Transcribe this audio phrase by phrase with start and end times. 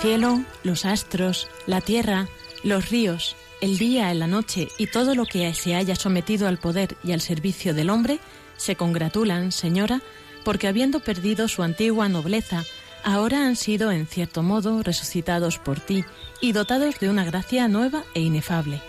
[0.00, 2.26] Cielo, los astros, la tierra,
[2.64, 6.96] los ríos, el día, la noche y todo lo que se haya sometido al poder
[7.04, 8.18] y al servicio del hombre,
[8.56, 10.00] se congratulan, señora,
[10.42, 12.64] porque habiendo perdido su antigua nobleza,
[13.04, 16.04] ahora han sido en cierto modo resucitados por ti
[16.40, 18.80] y dotados de una gracia nueva e inefable.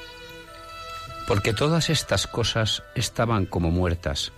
[1.28, 4.32] Porque todas estas cosas estaban como muertas.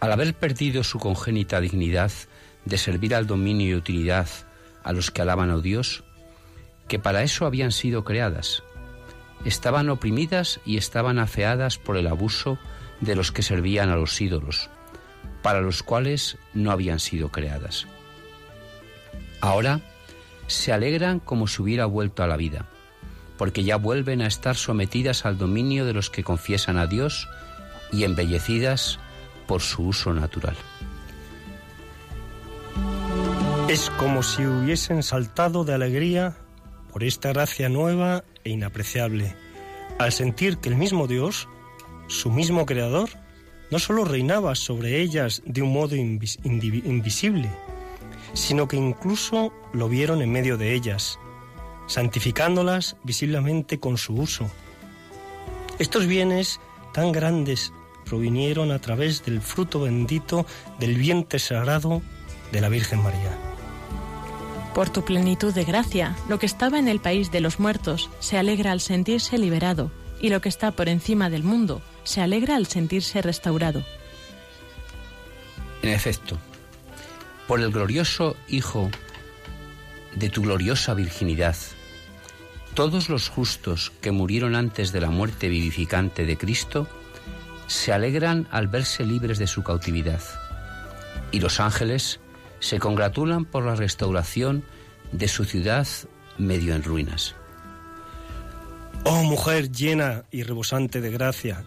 [0.00, 2.10] Al haber perdido su congénita dignidad
[2.64, 4.28] de servir al dominio y utilidad
[4.88, 6.02] a los que alaban a Dios,
[6.88, 8.62] que para eso habían sido creadas.
[9.44, 12.58] Estaban oprimidas y estaban afeadas por el abuso
[13.02, 14.70] de los que servían a los ídolos,
[15.42, 17.86] para los cuales no habían sido creadas.
[19.42, 19.82] Ahora
[20.46, 22.64] se alegran como si hubiera vuelto a la vida,
[23.36, 27.28] porque ya vuelven a estar sometidas al dominio de los que confiesan a Dios
[27.92, 28.98] y embellecidas
[29.46, 30.56] por su uso natural.
[33.68, 36.34] Es como si hubiesen saltado de alegría
[36.90, 39.34] por esta gracia nueva e inapreciable,
[39.98, 41.50] al sentir que el mismo Dios,
[42.06, 43.10] su mismo Creador,
[43.70, 47.50] no sólo reinaba sobre ellas de un modo invis invisible,
[48.32, 51.18] sino que incluso lo vieron en medio de ellas,
[51.88, 54.50] santificándolas visiblemente con su uso.
[55.78, 56.58] Estos bienes
[56.94, 57.74] tan grandes
[58.06, 60.46] provinieron a través del fruto bendito
[60.80, 62.00] del vientre sagrado
[62.50, 63.47] de la Virgen María.
[64.78, 68.38] Por tu plenitud de gracia, lo que estaba en el país de los muertos se
[68.38, 69.90] alegra al sentirse liberado,
[70.20, 73.82] y lo que está por encima del mundo se alegra al sentirse restaurado.
[75.82, 76.38] En efecto,
[77.48, 78.88] por el glorioso Hijo
[80.14, 81.56] de tu gloriosa virginidad,
[82.74, 86.86] todos los justos que murieron antes de la muerte vivificante de Cristo
[87.66, 90.22] se alegran al verse libres de su cautividad,
[91.32, 92.20] y los ángeles
[92.60, 94.64] se congratulan por la restauración
[95.12, 95.86] de su ciudad
[96.38, 97.34] medio en ruinas.
[99.04, 101.64] Oh mujer llena y rebosante de gracia,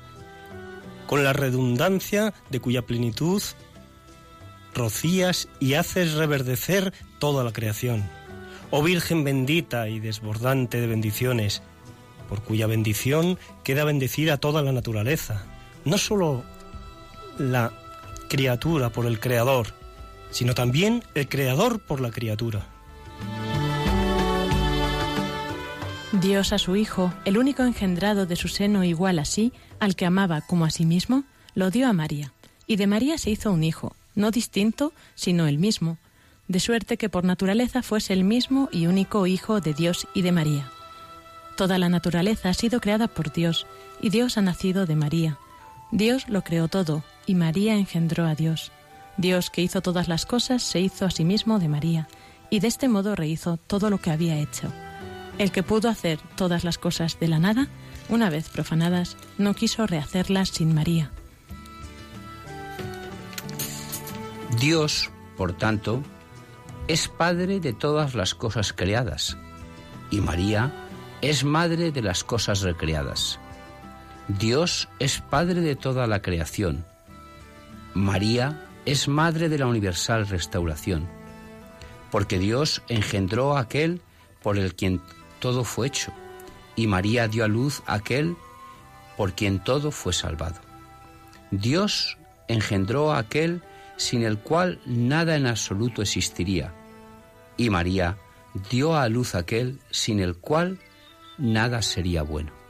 [1.08, 3.42] con la redundancia de cuya plenitud
[4.74, 8.10] rocías y haces reverdecer toda la creación.
[8.70, 11.62] Oh Virgen bendita y desbordante de bendiciones,
[12.30, 15.46] por cuya bendición queda bendecida toda la naturaleza,
[15.84, 16.44] no sólo
[17.38, 17.74] la
[18.30, 19.81] criatura por el Creador,
[20.32, 22.68] sino también el Creador por la criatura.
[26.14, 30.06] Dios a su Hijo, el único engendrado de su seno igual a sí, al que
[30.06, 31.24] amaba como a sí mismo,
[31.56, 32.34] lo dio a María,
[32.68, 35.98] y de María se hizo un hijo, no distinto, sino el mismo,
[36.48, 40.32] de suerte que por naturaleza fuese el mismo y único Hijo de Dios y de
[40.32, 40.70] María.
[41.56, 43.66] Toda la naturaleza ha sido creada por Dios,
[44.02, 45.38] y Dios ha nacido de María.
[45.92, 48.72] Dios lo creó todo, y María engendró a Dios.
[49.18, 52.08] Dios que hizo todas las cosas se hizo a sí mismo de María,
[52.50, 54.72] y de este modo rehizo todo lo que había hecho.
[55.38, 57.68] El que pudo hacer todas las cosas de la nada,
[58.10, 61.12] una vez profanadas, no quiso rehacerlas sin María.
[64.60, 66.04] Dios, por tanto,
[66.88, 69.38] es Padre de todas las cosas creadas,
[70.12, 70.72] y María
[71.22, 73.40] es Madre de las cosas recreadas.
[74.28, 76.86] Dios es Padre de toda la creación.
[77.94, 81.08] María es Madre de la universal restauración,
[82.10, 84.02] porque Dios engendró a aquel
[84.42, 85.02] por el quien
[85.40, 86.12] todo fue hecho,
[86.76, 88.36] y María dio a luz a aquel
[89.18, 90.60] por quien todo fue salvado.
[91.52, 92.18] Dios
[92.48, 93.62] engendró a aquel
[93.98, 96.74] sin el cual nada en absoluto existiría,
[97.58, 98.18] y María
[98.70, 100.80] dio a luz a aquel sin el cual
[101.38, 102.61] nada sería bueno.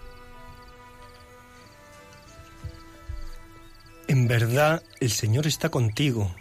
[4.12, 6.36] En verdad el Señor está contigo,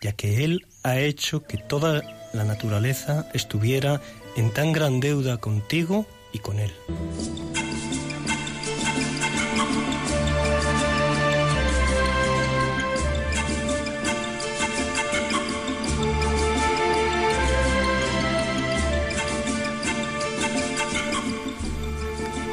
[0.00, 2.00] ya que Él ha hecho que toda
[2.32, 4.00] la naturaleza estuviera
[4.36, 6.70] en tan gran deuda contigo y con Él.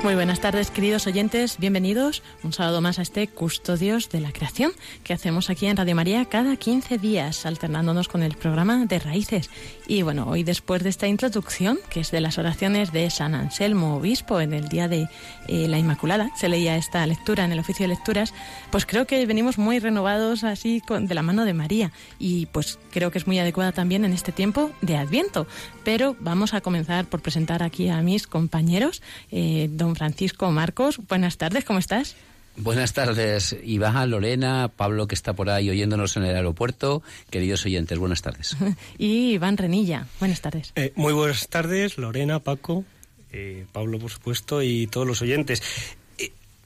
[0.03, 1.57] Muy buenas tardes, queridos oyentes.
[1.59, 4.73] Bienvenidos un sábado más a este Custodios de la Creación
[5.05, 9.49] que hacemos aquí en Radio María cada 15 días, alternándonos con el programa de Raíces.
[9.87, 13.95] Y bueno, hoy después de esta introducción, que es de las oraciones de San Anselmo
[13.95, 15.07] Obispo en el día de
[15.47, 18.33] eh, la Inmaculada, se leía esta lectura en el oficio de lecturas,
[18.71, 21.93] pues creo que venimos muy renovados así con, de la mano de María.
[22.19, 25.47] Y pues creo que es muy adecuada también en este tiempo de Adviento.
[25.85, 29.01] Pero vamos a comenzar por presentar aquí a mis compañeros,
[29.31, 30.99] eh, don Francisco Marcos.
[31.07, 32.15] Buenas tardes, ¿cómo estás?
[32.55, 37.01] Buenas tardes, Iván, Lorena, Pablo que está por ahí oyéndonos en el aeropuerto.
[37.31, 38.55] Queridos oyentes, buenas tardes.
[38.97, 40.71] y Iván Renilla, buenas tardes.
[40.75, 42.85] Eh, muy buenas tardes, Lorena, Paco,
[43.31, 45.63] eh, Pablo, por supuesto, y todos los oyentes.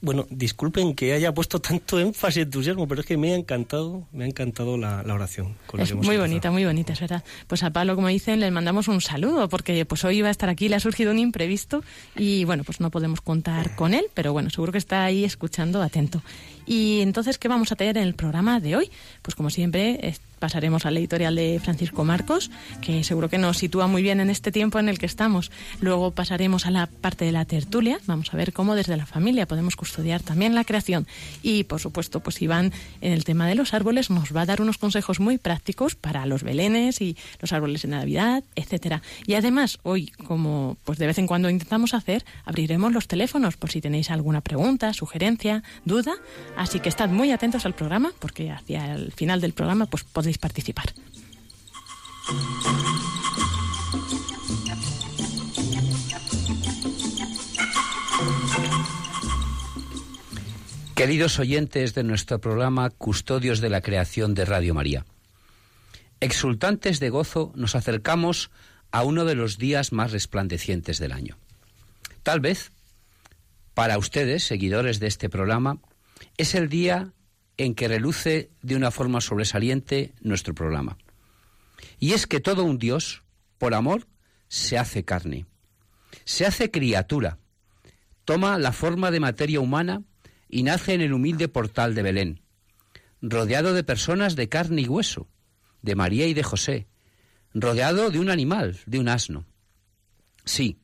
[0.00, 4.06] Bueno, disculpen que haya puesto tanto énfasis y entusiasmo, pero es que me ha encantado,
[4.12, 5.56] me ha encantado la, oración.
[5.76, 7.24] es muy bonita, muy bonita, es verdad.
[7.48, 10.48] Pues a Pablo, como dicen, le mandamos un saludo, porque pues hoy iba a estar
[10.48, 11.82] aquí, le ha surgido un imprevisto
[12.14, 15.82] y bueno, pues no podemos contar con él, pero bueno, seguro que está ahí escuchando
[15.82, 16.22] atento.
[16.64, 18.90] Y entonces, ¿qué vamos a tener en el programa de hoy?
[19.22, 19.98] Pues como siempre,
[20.38, 22.50] pasaremos al editorial de Francisco Marcos,
[22.80, 25.50] que seguro que nos sitúa muy bien en este tiempo en el que estamos.
[25.80, 29.46] Luego pasaremos a la parte de la tertulia, vamos a ver cómo desde la familia
[29.46, 31.06] podemos custodiar también la creación.
[31.42, 34.60] Y por supuesto, pues Iván, en el tema de los árboles, nos va a dar
[34.60, 39.02] unos consejos muy prácticos para los belenes y los árboles de Navidad, etcétera.
[39.26, 43.70] Y además, hoy, como pues de vez en cuando intentamos hacer, abriremos los teléfonos por
[43.70, 46.08] si tenéis alguna pregunta, sugerencia, duda
[46.56, 50.04] Así que estad muy atentos al programa porque hacia el final del programa pues
[50.36, 50.92] participar.
[60.94, 65.06] Queridos oyentes de nuestro programa Custodios de la Creación de Radio María,
[66.20, 68.50] exultantes de gozo nos acercamos
[68.90, 71.38] a uno de los días más resplandecientes del año.
[72.24, 72.72] Tal vez,
[73.74, 75.78] para ustedes, seguidores de este programa,
[76.36, 77.12] es el día
[77.58, 80.96] en que reluce de una forma sobresaliente nuestro programa.
[81.98, 83.24] Y es que todo un Dios,
[83.58, 84.06] por amor,
[84.48, 85.46] se hace carne,
[86.24, 87.38] se hace criatura,
[88.24, 90.02] toma la forma de materia humana
[90.48, 92.42] y nace en el humilde portal de Belén,
[93.20, 95.28] rodeado de personas de carne y hueso,
[95.82, 96.86] de María y de José,
[97.52, 99.46] rodeado de un animal, de un asno.
[100.44, 100.78] Sí,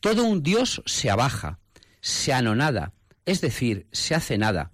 [0.00, 1.58] todo un Dios se abaja,
[2.00, 2.92] se anonada,
[3.24, 4.70] es decir, se hace nada.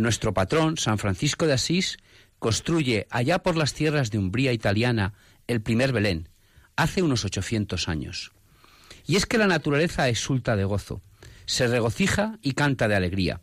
[0.00, 1.98] Nuestro patrón, San Francisco de Asís,
[2.38, 5.12] construye allá por las tierras de Umbría italiana
[5.46, 6.30] el primer Belén,
[6.74, 8.32] hace unos 800 años.
[9.06, 11.02] Y es que la naturaleza exulta de gozo,
[11.44, 13.42] se regocija y canta de alegría.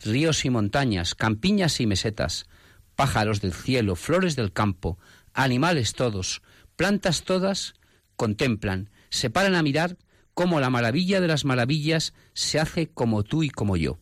[0.00, 2.46] Ríos y montañas, campiñas y mesetas,
[2.94, 5.00] pájaros del cielo, flores del campo,
[5.34, 6.40] animales todos,
[6.76, 7.74] plantas todas,
[8.14, 9.96] contemplan, se paran a mirar
[10.34, 13.98] cómo la maravilla de las maravillas se hace como tú y como yo,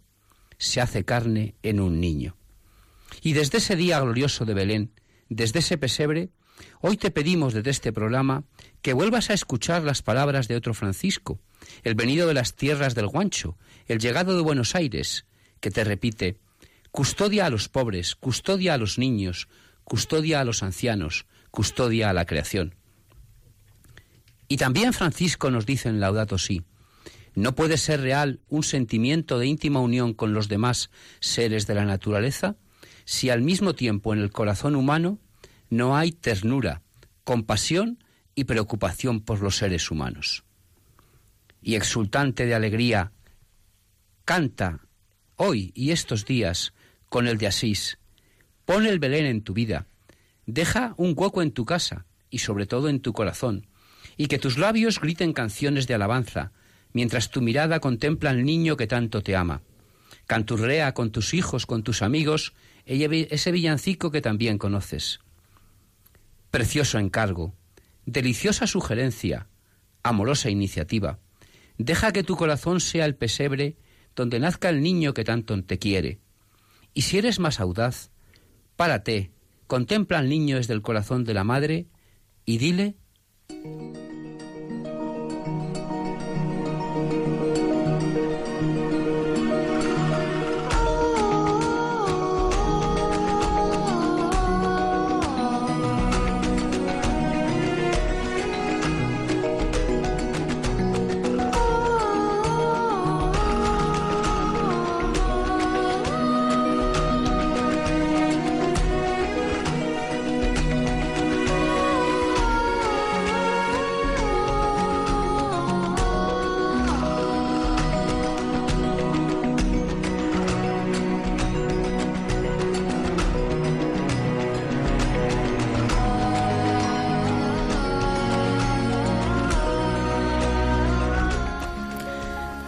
[0.65, 2.37] se hace carne en un niño.
[3.23, 4.91] Y desde ese día glorioso de Belén,
[5.29, 6.31] desde ese pesebre,
[6.81, 8.45] hoy te pedimos desde este programa
[8.83, 11.41] que vuelvas a escuchar las palabras de otro Francisco,
[11.83, 13.57] el venido de las tierras del Guancho,
[13.87, 15.27] el llegado de Buenos Aires,
[15.61, 16.39] que te repite,
[16.91, 19.49] custodia a los pobres, custodia a los niños,
[19.85, 22.75] custodia a los ancianos, custodia a la creación.
[24.49, 26.63] Y también Francisco nos dice en Laudato Si,
[27.35, 31.85] ¿no puede ser real un sentimiento de íntima unión con los demás seres de la
[31.85, 32.57] naturaleza
[33.05, 35.19] si al mismo tiempo en el corazón humano
[35.69, 36.83] no hay ternura,
[37.25, 37.99] compasión
[38.35, 40.45] y preocupación por los seres humanos?
[41.61, 43.13] Y exultante de alegría,
[44.25, 44.81] canta
[45.37, 46.73] hoy y estos días
[47.09, 47.99] con el de Asís,
[48.65, 49.87] pon el Belén en tu vida,
[50.47, 53.67] deja un hueco en tu casa y sobre todo en tu corazón,
[54.17, 56.53] y que tus labios griten canciones de alabanza,
[56.95, 59.61] mientras tu mirada contempla al niño que tanto te ama.
[60.27, 62.55] Canturrea con tus hijos, con tus amigos,
[62.87, 65.21] ese villancico que también conoces.
[66.51, 67.53] Precioso encargo,
[68.07, 69.49] deliciosa sugerencia,
[70.03, 71.19] amorosa iniciativa.
[71.77, 73.77] Deja que tu corazón sea el pesebre
[74.15, 76.21] donde nazca el niño que tanto te quiere.
[76.95, 78.13] Y si eres más audaz,
[78.77, 79.33] párate,
[79.67, 81.87] contempla al niño desde el corazón de la madre
[82.47, 82.95] y dile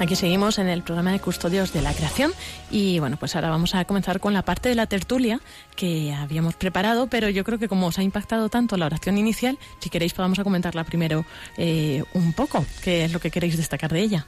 [0.06, 2.30] Aquí seguimos en el programa de Custodios de la Creación
[2.70, 5.40] y bueno, pues ahora vamos a comenzar con la parte de la tertulia
[5.74, 9.58] que habíamos preparado, pero yo creo que como os ha impactado tanto la oración inicial,
[9.80, 11.24] si queréis podamos comentarla primero
[11.56, 14.26] eh, un poco, qué es lo que queréis destacar de ella.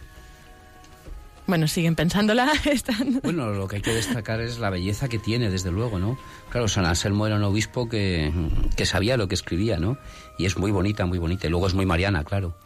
[1.46, 2.50] Bueno, siguen pensándola.
[2.64, 3.20] Están...
[3.22, 6.18] Bueno, lo que hay que destacar es la belleza que tiene, desde luego, ¿no?
[6.50, 8.32] Claro, San Anselmo era un obispo que,
[8.76, 9.96] que sabía lo que escribía, ¿no?
[10.38, 11.46] Y es muy bonita, muy bonita.
[11.46, 12.56] Y luego es muy mariana, claro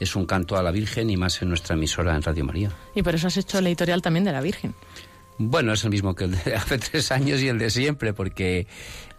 [0.00, 2.70] es un canto a la Virgen y más en nuestra emisora en Radio María.
[2.94, 4.74] Y por eso has hecho el editorial también de la Virgen.
[5.38, 8.66] Bueno, es el mismo que el de hace tres años y el de siempre, porque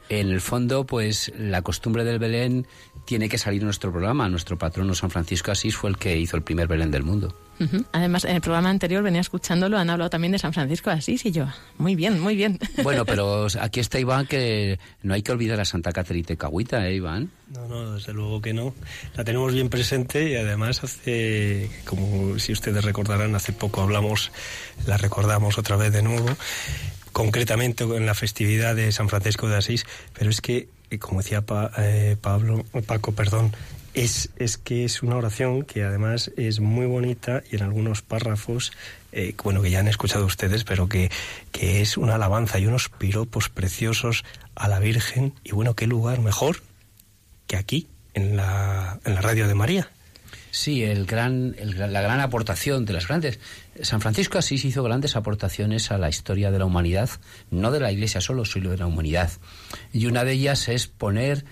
[0.09, 2.67] en el fondo, pues la costumbre del Belén
[3.05, 4.29] tiene que salir en nuestro programa.
[4.29, 7.35] Nuestro patrono San Francisco Asís fue el que hizo el primer Belén del mundo.
[7.91, 11.25] Además, en el programa anterior venía escuchándolo, han hablado también de San Francisco de Asís
[11.25, 12.59] y yo, muy bien, muy bien.
[12.81, 16.95] Bueno, pero aquí está Iván, que no hay que olvidar a Santa Caterina Cahuita, ¿eh,
[16.95, 17.31] Iván?
[17.53, 18.73] No, no, desde luego que no.
[19.15, 24.31] La tenemos bien presente y además hace, como si ustedes recordarán, hace poco hablamos,
[24.87, 26.29] la recordamos otra vez de nuevo,
[27.11, 29.85] concretamente en la festividad de San Francisco de Asís,
[30.17, 31.43] pero es que, eh, como decía
[31.77, 33.53] eh, Pablo, Paco, perdón,
[33.93, 38.71] es, es que es una oración que además es muy bonita y en algunos párrafos,
[39.11, 41.11] eh, bueno, que ya han escuchado ustedes, pero que,
[41.51, 44.23] que es una alabanza y unos piropos preciosos
[44.55, 45.33] a la Virgen.
[45.43, 46.57] Y bueno, qué lugar mejor
[47.47, 49.89] que aquí, en la, en la radio de María.
[50.51, 53.39] Sí, el gran, la gran aportación de las grandes.
[53.81, 57.09] San Francisco Asís hizo grandes aportaciones a la historia de la humanidad,
[57.49, 59.31] no de la Iglesia solo, sino de la humanidad.
[59.91, 61.43] Y una de ellas es poner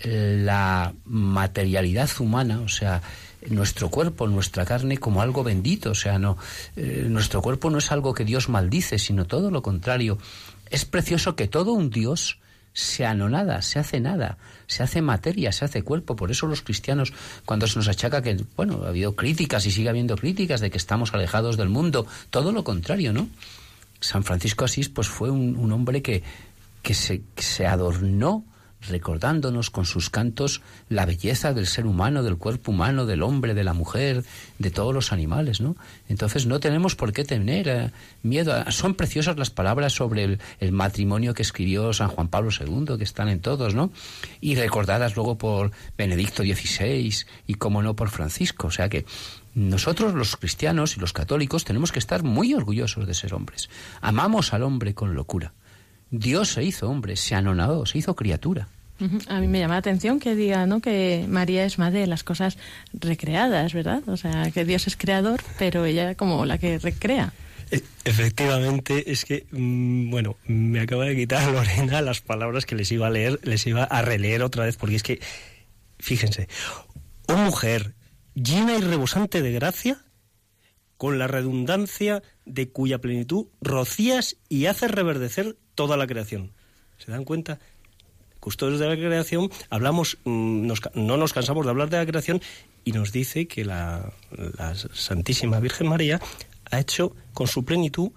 [0.00, 3.02] la materialidad humana, o sea,
[3.48, 6.36] nuestro cuerpo, nuestra carne como algo bendito, o sea, no
[6.76, 10.18] eh, nuestro cuerpo no es algo que Dios maldice, sino todo lo contrario.
[10.70, 12.38] Es precioso que todo un Dios
[12.72, 16.14] se anonada, se hace nada, se hace materia, se hace cuerpo.
[16.14, 17.12] Por eso los cristianos,
[17.44, 20.78] cuando se nos achaca que, bueno, ha habido críticas y sigue habiendo críticas de que
[20.78, 23.28] estamos alejados del mundo, todo lo contrario, ¿no?
[24.00, 26.22] San Francisco Asís, pues fue un, un hombre que,
[26.82, 28.44] que se, que se adornó
[28.86, 33.64] recordándonos con sus cantos la belleza del ser humano, del cuerpo humano, del hombre, de
[33.64, 34.24] la mujer,
[34.58, 35.76] de todos los animales, ¿no?
[36.08, 37.90] Entonces no tenemos por qué tener eh,
[38.22, 38.54] miedo.
[38.70, 43.28] Son preciosas las palabras sobre el, matrimonio que escribió San Juan Pablo II, que están
[43.28, 43.90] en todos, ¿no?
[44.40, 47.12] Y recordadas luego por Benedicto XVI
[47.46, 48.68] y, como no, por Francisco.
[48.68, 49.04] O sea que
[49.54, 53.68] nosotros los cristianos y los católicos tenemos que estar muy orgullosos de ser hombres.
[54.00, 55.52] Amamos al hombre con locura.
[56.10, 58.68] Dios se hizo hombre, se anonadó, se hizo criatura.
[59.28, 60.80] A mí me llama la atención que diga ¿no?
[60.80, 62.58] que María es madre de las cosas
[62.92, 64.02] recreadas, ¿verdad?
[64.08, 67.32] O sea, que Dios es creador, pero ella como la que recrea.
[67.70, 72.90] E, efectivamente, es que, mm, bueno, me acaba de quitar Lorena las palabras que les
[72.90, 75.20] iba a leer, les iba a releer otra vez, porque es que,
[75.98, 76.48] fíjense,
[77.28, 77.94] oh mujer
[78.34, 79.98] llena y rebosante de gracia,
[80.96, 86.50] con la redundancia de cuya plenitud rocías y haces reverdecer toda la creación.
[86.98, 87.60] ¿Se dan cuenta?
[88.40, 92.42] Custodios de la creación, hablamos, mm, no nos cansamos de hablar de la creación
[92.84, 94.12] y nos dice que la,
[94.92, 96.20] Santísima Virgen María
[96.68, 98.10] ha hecho con su plenitud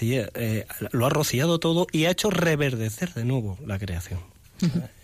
[0.00, 4.20] eh, lo ha rociado todo y ha hecho reverdecer de nuevo la creación.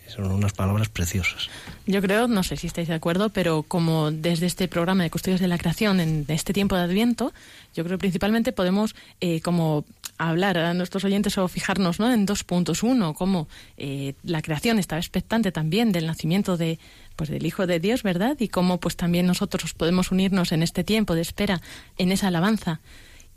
[0.07, 1.49] Son unas palabras preciosas.
[1.85, 5.39] Yo creo, no sé si estáis de acuerdo, pero como desde este programa de Custodios
[5.39, 7.31] de la Creación, en este tiempo de Adviento,
[7.75, 9.85] yo creo que principalmente podemos eh, como
[10.29, 12.11] hablar a nuestros oyentes o fijarnos ¿no?
[12.11, 12.83] en dos puntos.
[12.83, 13.47] Uno, cómo
[13.77, 16.79] eh, la creación estaba expectante también del nacimiento de,
[17.15, 18.37] pues, del Hijo de Dios, ¿verdad?
[18.39, 21.61] Y cómo pues también nosotros podemos unirnos en este tiempo de espera,
[21.97, 22.81] en esa alabanza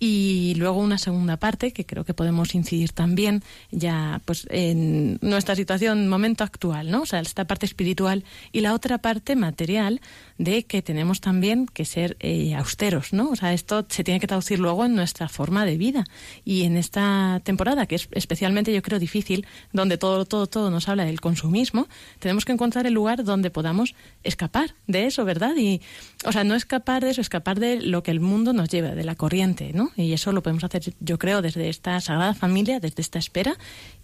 [0.06, 5.56] y luego una segunda parte que creo que podemos incidir también ya pues en nuestra
[5.56, 10.02] situación momento actual no o sea esta parte espiritual y la otra parte material
[10.36, 14.26] de que tenemos también que ser eh, austeros no o sea esto se tiene que
[14.26, 16.04] traducir luego en nuestra forma de vida.
[16.44, 20.86] Y en esta temporada que es especialmente yo creo difícil donde todo todo todo nos
[20.88, 25.80] habla del consumismo tenemos que encontrar el lugar donde podamos escapar de eso verdad y
[26.26, 29.04] o sea no escapar de eso escapar de lo que el mundo nos lleva de
[29.04, 33.00] la corriente no y eso lo podemos hacer, yo creo, desde esta Sagrada Familia, desde
[33.00, 33.56] esta espera.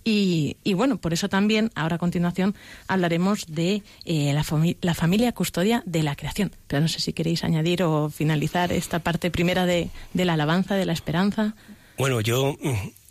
[0.03, 2.55] Y, bueno, por eso también, ahora a continuación,
[2.89, 4.45] hablaremos de eh, la,
[4.81, 6.53] la, familia custodia de la creación.
[6.67, 10.87] Pero no sé si queréis añadir o finalizar esta parte primera de, la alabanza, de
[10.87, 11.55] la esperanza.
[11.99, 12.57] Bueno, yo,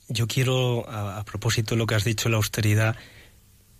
[0.07, 2.95] yo quiero, a, a propósito de lo que has dicho, la austeridad,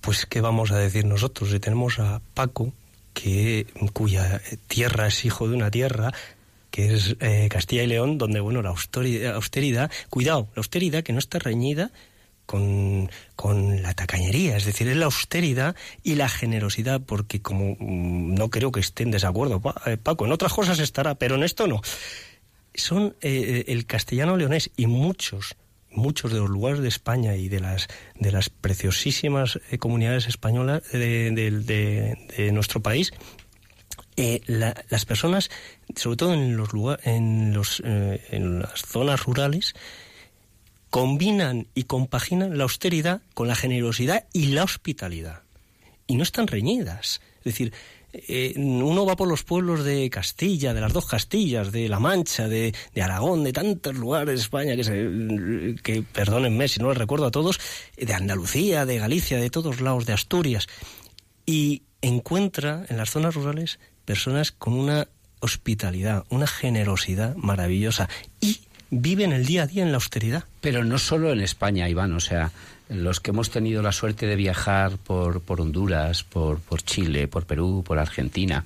[0.01, 1.50] pues, ¿qué vamos a decir nosotros?
[1.50, 2.74] Si tenemos a Paco,
[3.13, 6.13] que, cuya tierra es hijo de una tierra,
[6.79, 11.19] que es eh, Castilla y León, donde, bueno, la austeridad, cuidado, la austeridad que no
[11.19, 11.91] está reñida
[12.45, 18.33] con, con, la tacañería, es decir, es la austeridad y la generosidad, porque como mm,
[18.33, 21.67] no creo que esté en desacuerdo, eh, Paco, en otras cosas estará, pero en esto
[21.67, 21.81] no.
[22.74, 25.57] son eh, el castellano leonés y muchos
[25.91, 31.31] muchos de los lugares de España y de las de las preciosísimas comunidades españolas de,
[31.31, 33.12] de, nuestro país
[34.19, 35.49] eh, las personas
[35.95, 39.75] sobre todo en los lugar, en los en las zonas rurales
[40.89, 45.43] combinan y compaginan la austeridad con la generosidad y la hospitalidad.
[46.07, 47.21] Y no están reñidas.
[47.39, 47.73] Es decir
[48.11, 52.47] eh, uno va por los pueblos de Castilla, de las dos Castillas, de La Mancha,
[52.47, 57.27] de, Aragón, de tantos lugares de España que, se, que, perdónenme si no los recuerdo
[57.27, 57.59] a todos,
[57.95, 60.67] de Andalucía, de Galicia, de todos lados, de Asturias,
[61.45, 63.79] y encuentra en las zonas rurales
[64.10, 65.08] personas con una
[65.39, 68.10] hospitalidad, una generosidad maravillosa
[68.42, 70.46] y viven el día a día en la austeridad.
[70.62, 72.51] Pero no solo en España, Iván, o sea,
[72.89, 77.46] los que hemos tenido la suerte de viajar por, por Honduras, por, por, Chile, por
[77.46, 78.66] Perú, por Argentina,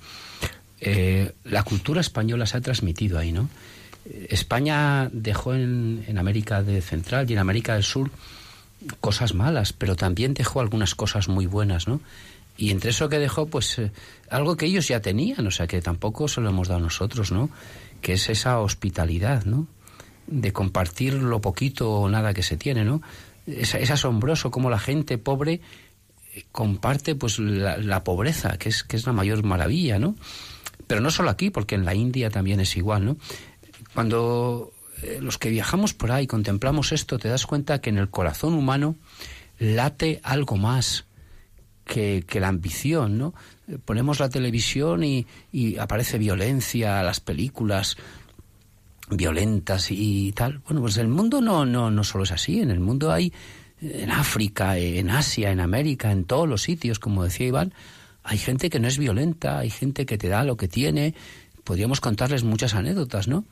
[0.79, 3.49] eh, la cultura española se ha transmitido ahí, ¿no?
[4.29, 8.11] España dejó en, en, América de Central y en América del Sur
[9.01, 11.99] cosas malas, pero también dejó algunas cosas muy buenas, ¿no?
[12.57, 13.91] Y entre eso que dejó, pues eh,
[14.29, 17.49] algo que ellos ya tenían, o sea, que tampoco se lo hemos dado nosotros, ¿no?
[18.01, 19.67] Que es esa hospitalidad, ¿no?
[20.27, 23.01] De compartir lo poquito o nada que se tiene, ¿no?
[23.45, 25.61] es, asombroso cómo la gente pobre
[26.33, 30.15] eh, comparte pues la, pobreza, que es, que es la mayor maravilla, ¿no?
[30.87, 33.17] Pero no solo aquí, porque en la India también es igual, ¿no?
[33.93, 38.09] Cuando eh, los que viajamos por ahí contemplamos esto, te das cuenta que en el
[38.09, 38.95] corazón humano
[39.59, 41.05] late algo más
[41.85, 43.33] que, que la ambición, ¿no?
[43.85, 45.25] Ponemos la televisión y,
[45.79, 47.97] aparece violencia, las películas,
[49.09, 50.59] violentas y tal.
[50.59, 53.33] Bueno, pues el mundo no, no, no solo es así, en el mundo hay,
[53.81, 57.73] en África, en Asia, en América, en todos los sitios, como decía Iván,
[58.23, 61.13] hay gente que no es violenta, hay gente que te da lo que tiene,
[61.63, 63.45] podríamos contarles muchas anécdotas, ¿no?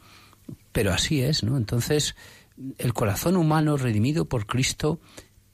[0.71, 1.57] Pero así es, ¿no?
[1.57, 2.15] Entonces,
[2.77, 4.99] el corazón humano redimido por Cristo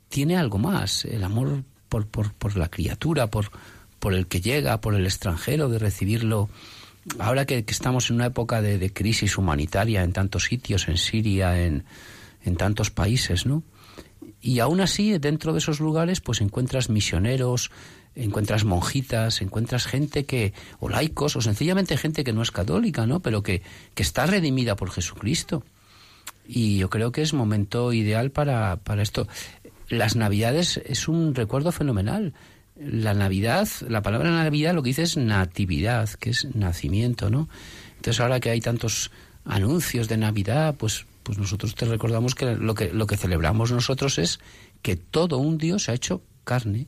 [0.09, 3.51] tiene algo más, el amor por, por, por la criatura, por,
[3.99, 6.49] por el que llega, por el extranjero, de recibirlo
[7.19, 11.85] ahora que, estamos en una época de, crisis humanitaria en tantos sitios, en Siria, en,
[12.43, 13.63] en tantos países, ¿no?
[14.41, 17.71] Y aún así, dentro de esos lugares, pues encuentras misioneros,
[18.15, 23.19] encuentras monjitas, encuentras gente que, o laicos, o sencillamente gente que no es católica, ¿no?
[23.19, 23.61] Pero que,
[23.93, 25.63] que está redimida por Jesucristo.
[26.47, 29.27] Y yo creo que es momento ideal para, para esto.
[29.89, 32.33] Las Navidades es un recuerdo fenomenal
[32.79, 37.49] la Navidad, la palabra Navidad lo que dice es natividad, que es nacimiento, ¿no?
[37.95, 39.11] Entonces ahora que hay tantos
[39.45, 44.19] anuncios de Navidad, pues, pues nosotros te recordamos que lo que lo que celebramos nosotros
[44.19, 44.39] es
[44.81, 46.87] que todo un Dios ha hecho carne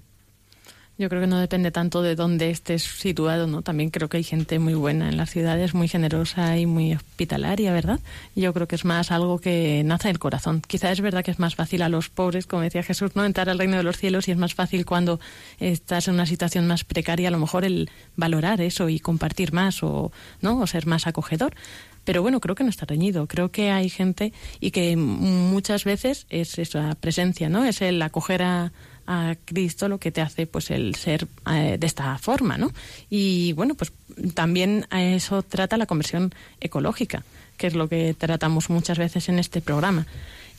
[1.00, 3.62] yo creo que no depende tanto de dónde estés situado, ¿no?
[3.62, 7.72] También creo que hay gente muy buena en las ciudades, muy generosa y muy hospitalaria,
[7.72, 8.02] ¿verdad?
[8.36, 10.62] Yo creo que es más algo que nace del corazón.
[10.68, 13.50] Quizá es verdad que es más fácil a los pobres, como decía Jesús, no entrar
[13.50, 15.22] al reino de los cielos y es más fácil cuando
[15.62, 19.82] estás en una situación más precaria, a lo mejor el valorar eso y compartir más
[19.84, 20.60] o, ¿no?
[20.60, 21.56] O ser más acogedor
[22.04, 23.28] pero bueno, creo que no está reñido.
[23.28, 27.66] Creo que hay gente y que muchas veces es esa presencia, ¿no?
[27.66, 28.72] Es el acoger a,
[29.10, 32.72] a Cristo lo que te hace pues el ser eh, de esta forma, ¿no?
[33.10, 33.92] Y bueno, pues
[34.36, 37.24] también a eso trata la conversión ecológica,
[37.58, 40.06] que es lo que tratamos muchas veces en este programa.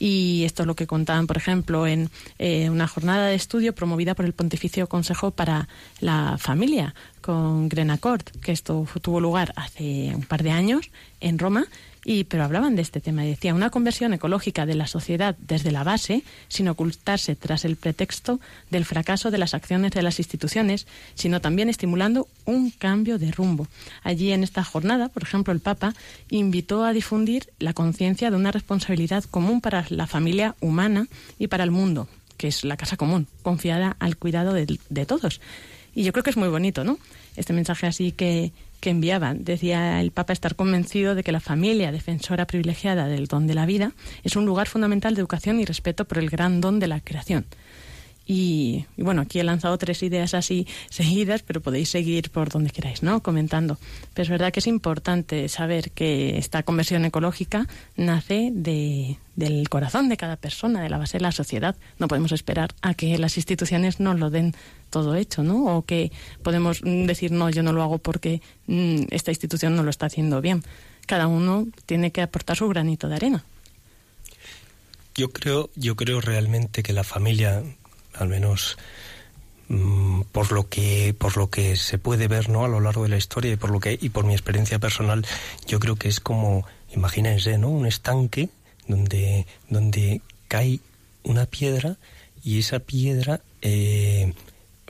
[0.00, 4.14] Y esto es lo que contaban, por ejemplo, en eh, una jornada de estudio promovida
[4.14, 5.68] por el Pontificio Consejo para
[6.00, 11.66] la Familia con Grenacort, que esto tuvo lugar hace un par de años en Roma
[12.04, 13.22] y, pero hablaban de este tema.
[13.22, 18.40] Decía, una conversión ecológica de la sociedad desde la base, sin ocultarse tras el pretexto
[18.70, 23.68] del fracaso de las acciones de las instituciones, sino también estimulando un cambio de rumbo.
[24.02, 25.94] Allí en esta jornada, por ejemplo, el Papa
[26.30, 31.06] invitó a difundir la conciencia de una responsabilidad común para la familia humana
[31.38, 35.40] y para el mundo, que es la casa común, confiada al cuidado de, de todos.
[35.94, 36.98] Y yo creo que es muy bonito, ¿no?
[37.36, 39.44] Este mensaje así que, que enviaban.
[39.44, 43.66] Decía el Papa estar convencido de que la familia, defensora privilegiada del don de la
[43.66, 43.92] vida,
[44.24, 47.44] es un lugar fundamental de educación y respeto por el gran don de la creación.
[48.32, 53.02] Y, bueno, aquí he lanzado tres ideas así seguidas, pero podéis seguir por donde queráis,
[53.02, 53.24] ¿no?
[53.24, 53.76] Comentando.
[54.14, 57.66] Pero es verdad que es importante saber que esta conversión ecológica
[57.96, 61.74] nace de, del corazón de cada persona, de la base de la sociedad.
[61.98, 64.54] No podemos esperar a que las instituciones nos lo den
[64.90, 65.76] todo hecho, ¿no?
[65.76, 66.12] O que
[66.44, 70.40] podemos decir, no, yo no lo hago porque mm, esta institución no lo está haciendo
[70.40, 70.62] bien.
[71.06, 73.44] Cada uno tiene que aportar su granito de arena.
[75.16, 77.64] Yo creo, yo creo realmente que la familia
[78.14, 78.77] al menos
[79.68, 83.11] mm, por lo que por lo que se puede ver no a lo largo de
[83.11, 85.27] la historia y por lo que y por mi experiencia personal
[85.66, 87.68] yo creo que es como imagínense, ¿no?
[87.68, 88.49] Un estanque
[88.87, 90.81] donde, donde cae
[91.23, 91.96] una piedra
[92.42, 94.33] y esa piedra eh,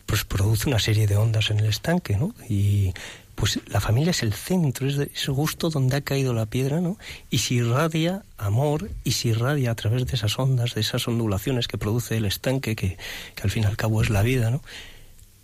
[0.07, 2.35] pues produce una serie de ondas en el estanque, ¿no?
[2.49, 2.93] Y
[3.40, 6.98] pues la familia es el centro, es, es justo donde ha caído la piedra, ¿no?
[7.31, 11.66] Y si irradia amor y si irradia a través de esas ondas, de esas ondulaciones
[11.66, 12.98] que produce el estanque, que,
[13.35, 14.62] que al fin y al cabo es la vida, ¿no?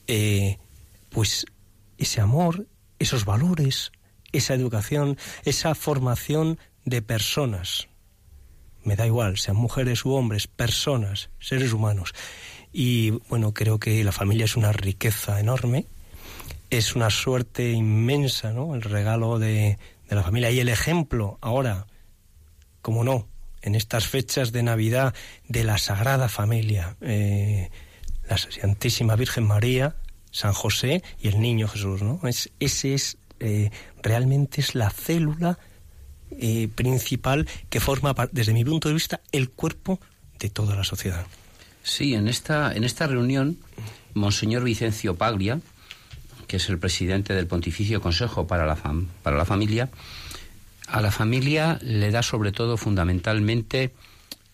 [0.08, 0.58] Eh,
[1.08, 1.46] pues
[1.96, 2.66] ese amor,
[2.98, 3.92] esos valores,
[4.30, 7.88] esa educación, esa formación de personas,
[8.84, 12.12] me da igual, sean mujeres u hombres, personas, seres humanos.
[12.74, 15.86] Y bueno, creo que la familia es una riqueza enorme,
[16.70, 18.74] es una suerte inmensa, ¿no?
[18.74, 21.86] El regalo de, la familia y el ejemplo ahora,
[22.82, 23.28] como no,
[23.62, 25.14] en estas fechas de Navidad
[25.48, 27.70] de la Sagrada Familia, eh,
[28.28, 29.96] la Santísima Virgen María,
[30.30, 32.20] San José y el Niño Jesús, ¿no?
[32.24, 33.70] Es, ese es eh,
[34.02, 35.58] realmente es la célula
[36.30, 40.00] eh, principal que forma, desde mi punto de vista, el cuerpo
[40.38, 41.26] de toda la sociedad.
[41.82, 43.58] Sí, en esta, en esta reunión,
[44.14, 45.60] Monseñor Vicencio Paglia,
[46.46, 48.76] que es el presidente del Pontificio Consejo para la,
[49.22, 49.90] para la Familia,
[50.86, 53.92] a la familia le da sobre todo fundamentalmente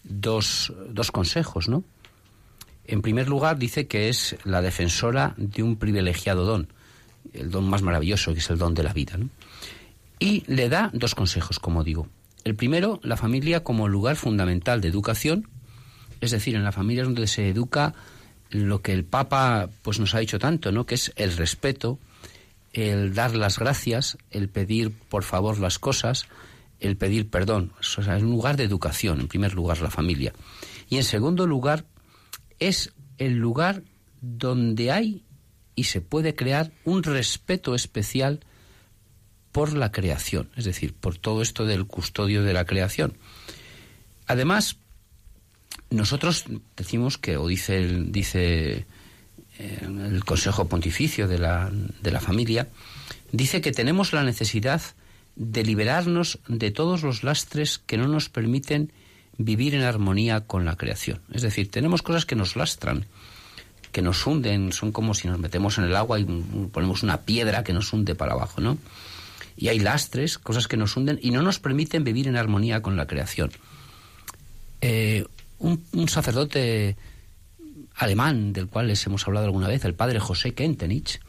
[0.03, 1.85] dos, dos consejos, ¿no?
[2.85, 6.69] En primer lugar, dice que es la defensora de un privilegiado don,
[7.33, 9.29] el don más maravilloso, que es el don de la vida, ¿no?
[10.19, 12.09] Y le da dos consejos, como digo.
[12.45, 15.49] El primero, la familia como lugar fundamental de educación,
[16.21, 17.95] es decir, en la familia es donde se educa
[18.53, 20.87] lo que el Papa pues nos ha dicho tanto, ¿no?
[20.87, 21.99] Que es el respeto,
[22.73, 26.27] el dar las gracias, el pedir por favor las cosas,
[26.79, 27.73] el pedir perdón.
[27.81, 30.33] O sea, es un lugar de educación, en primer lugar, la familia.
[30.89, 31.87] Y en segundo lugar,
[32.59, 33.83] es el lugar
[34.21, 35.25] donde hay
[35.75, 38.41] y se puede crear un respeto especial
[39.51, 43.17] por la creación, es decir, por todo esto del custodio de la creación.
[44.27, 44.77] Además,
[45.93, 46.45] nosotros
[46.77, 48.87] decimos que, o dice el, dice
[49.59, 52.69] eh, el Consejo Pontificio de la, de la Familia,
[53.33, 54.83] dice que tenemos la necesidad
[55.37, 58.93] de liberarnos de todos los lastres que no nos permiten
[59.39, 61.21] vivir en armonía con la creación.
[61.33, 63.07] Es decir, tenemos cosas que nos lastran,
[63.93, 66.25] que nos hunden, son como si nos metemos en el agua y
[66.73, 68.79] ponemos una piedra que nos hunde para abajo, ¿no?
[69.57, 72.97] y hay lastres, cosas que nos hunden y no nos permiten vivir en armonía con
[72.97, 73.51] la creación.
[74.81, 75.25] Eh,
[75.63, 76.97] un, sacerdote
[77.97, 81.21] alemán, del cual les hemos hablado alguna vez, el padre José Kentenich,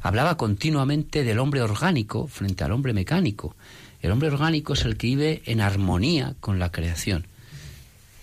[0.00, 3.56] hablaba continuamente del hombre orgánico frente al hombre mecánico.
[4.00, 7.26] El hombre orgánico es el que vive en armonía con la creación,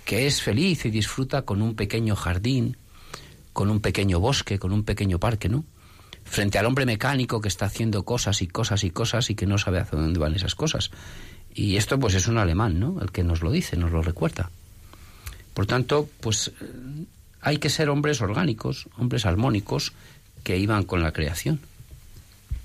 [0.06, 2.78] que es feliz y disfruta con un pequeño jardín,
[3.54, 5.66] con un pequeño bosque, con un pequeño parque, ¿no?
[6.26, 9.58] frente al hombre mecánico que está haciendo cosas y cosas y cosas y que no
[9.58, 10.92] sabe hacia dónde van esas cosas.
[11.54, 13.00] Y esto pues es un alemán, ¿no?
[13.02, 14.50] El que nos lo dice, nos lo recuerda.
[15.56, 17.06] Por tanto, pues eh,
[17.42, 19.94] hay que ser hombres orgánicos, hombres armónicos
[20.44, 21.62] que iban con la creación.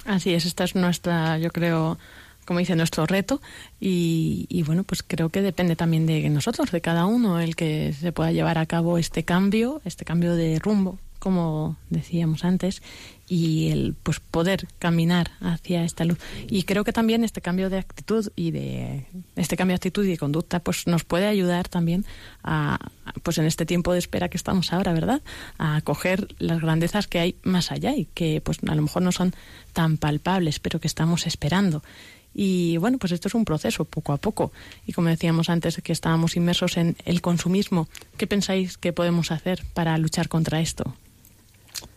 [0.04, 1.98] Así es, esta es nuestra, yo creo,
[2.44, 3.40] como dice, nuestro reto
[3.80, 7.92] y, y, bueno, pues creo que depende también de nosotros, de cada uno, el que
[7.92, 12.82] se pueda llevar a cabo este cambio, este cambio de rumbo, como decíamos antes,
[13.30, 17.78] y el pues poder caminar hacia esta luz y creo que también este cambio de
[17.78, 19.06] actitud y de
[19.36, 22.04] este cambio de actitud y de conducta pues nos puede ayudar también
[22.42, 22.90] a
[23.22, 25.22] pues en este tiempo de espera que estamos ahora verdad
[25.58, 29.12] a coger las grandezas que hay más allá y que pues a lo mejor no
[29.12, 29.32] son
[29.72, 31.84] tan palpables pero que estamos esperando
[32.32, 34.52] y bueno, pues esto es un proceso poco a poco.
[34.86, 39.64] Y como decíamos antes que estábamos inmersos en el consumismo, ¿qué pensáis que podemos hacer
[39.74, 40.94] para luchar contra esto?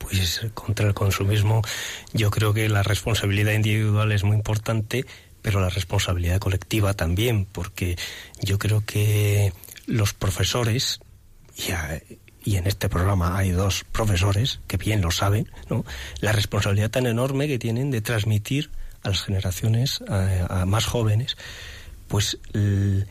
[0.04, 1.62] Pues contra el consumismo
[2.12, 5.06] yo creo que la responsabilidad individual es muy importante,
[5.42, 7.98] pero la responsabilidad colectiva también, porque
[8.42, 9.54] yo creo que
[9.86, 11.00] los profesores,
[11.56, 15.86] y, en este programa hay dos profesores que bien lo saben, ¿no?
[16.20, 18.72] la responsabilidad tan enorme que tienen de transmitir
[19.04, 20.04] a las generaciones
[20.68, 21.38] más jóvenes,
[22.10, 23.08] pues el,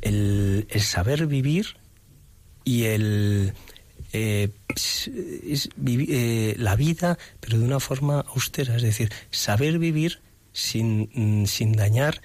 [0.00, 1.76] el saber vivir
[2.64, 3.52] y el
[4.12, 10.20] eh, es eh, la vida, pero de una forma austera, es decir, saber vivir
[10.52, 12.20] sin, mm, sin dañar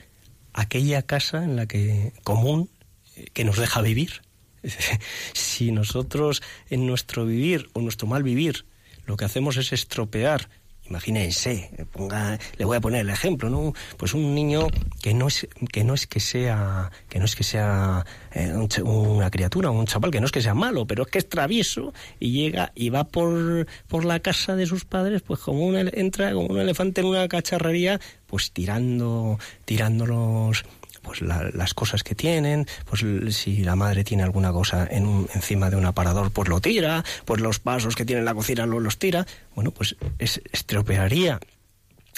[0.54, 2.70] aquella casa en la que común
[3.16, 4.22] eh, que nos deja vivir.
[5.34, 8.66] si nosotros en nuestro vivir o nuestro mal vivir
[9.06, 10.50] lo que hacemos es estropear
[10.90, 13.74] imagínense, ponga, le voy a poner el ejemplo, ¿no?
[13.98, 14.68] Pues un niño
[15.02, 19.30] que no es que no es que sea que no es que sea eh, una
[19.32, 22.32] criatura, un chaval que no es que sea malo, pero es que es travieso y
[22.32, 26.48] llega y va por por la casa de sus padres, pues como un entra como
[26.48, 30.66] un elefante en una cacharrería, pues tirando, tirándolos
[31.06, 35.76] pues las cosas que tienen, pues si la madre tiene alguna cosa en encima de
[35.76, 38.98] un aparador, pues lo tira, pues los vasos que tiene en la cocina lo, los
[38.98, 41.40] tira, bueno, pues es, estropearía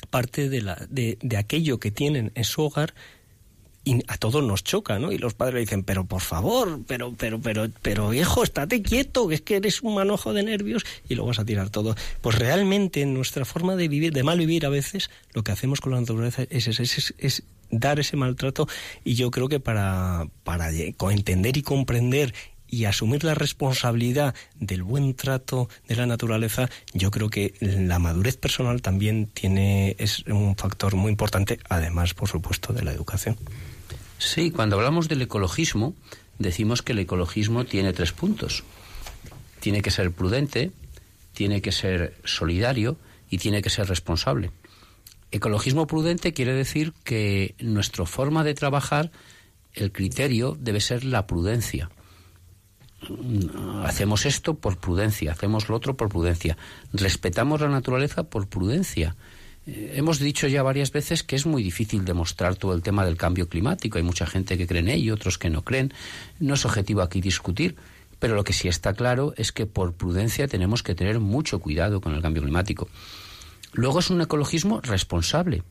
[0.10, 2.93] parte de, la, de, aquello que tienen en su hogar
[3.84, 5.12] y a todos nos choca, ¿no?
[5.12, 9.28] Y los padres le dicen, pero por favor, pero, pero, pero, pero, hijo, estate quieto,
[9.28, 11.95] que es que eres un manojo de nervios y lo vas a tirar todo.
[12.21, 15.80] Pues realmente en nuestra forma de vivir, de mal vivir a veces, lo que hacemos
[15.80, 18.67] con la naturaleza es, es, es, dar ese maltrato
[19.03, 22.34] y yo creo que para, para entender y comprender
[22.69, 28.38] y asumir la responsabilidad del buen trato de la naturaleza, yo creo que la madurez
[28.38, 33.38] personal también tiene es un factor muy importante, además, por supuesto, de la educación.
[34.17, 35.93] Sí, cuando hablamos del ecologismo,
[36.39, 38.63] decimos que el ecologismo tiene tres puntos.
[39.60, 40.71] Tiene que ser prudente,
[41.34, 42.97] tiene que ser solidario
[43.30, 44.51] y tiene que ser responsable.
[45.32, 49.12] Ecologismo prudente quiere decir que nuestra forma de trabajar,
[49.74, 51.90] el criterio debe ser la prudencia.
[53.84, 56.58] Hacemos esto por prudencia, hacemos lo otro por prudencia.
[56.94, 59.16] Respetamos la naturaleza por prudencia
[59.68, 63.18] eh, hemos dicho ya varias veces que es muy difícil demostrar todo el tema del
[63.18, 63.98] cambio climático.
[63.98, 65.94] Hay mucha gente que cree en ello, otros que no creen.
[66.40, 67.76] No es objetivo aquí discutir,
[68.18, 72.00] pero lo que sí está claro es que por prudencia tenemos que tener mucho cuidado
[72.00, 72.88] con el cambio climático.
[73.78, 75.62] Luego es un ecologismo responsable,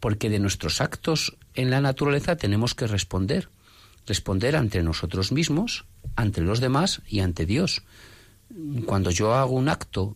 [0.00, 3.48] porque de nuestros actos en la naturaleza tenemos que responder.
[4.06, 7.84] Responder ante nosotros mismos, ante los demás y ante Dios.
[8.84, 10.14] Cuando yo hago un acto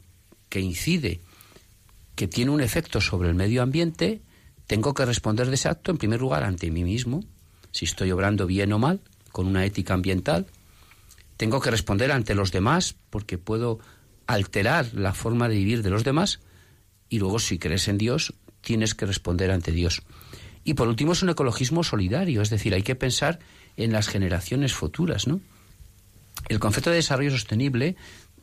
[0.50, 1.22] que incide
[2.16, 4.20] que tiene un efecto sobre el medio ambiente,
[4.66, 7.24] tengo que responder de ese acto en primer lugar ante mí mismo,
[7.72, 9.00] si estoy obrando bien o mal,
[9.32, 10.46] con una ética ambiental.
[11.38, 13.78] Tengo que responder ante los demás, porque puedo
[14.26, 16.40] alterar la forma de vivir de los demás.
[17.08, 20.02] Y luego, si crees en Dios, tienes que responder ante Dios.
[20.64, 23.38] Y por último, es un ecologismo solidario, es decir, hay que pensar
[23.76, 25.40] en las generaciones futuras, ¿no?
[26.48, 27.96] El concepto de desarrollo sostenible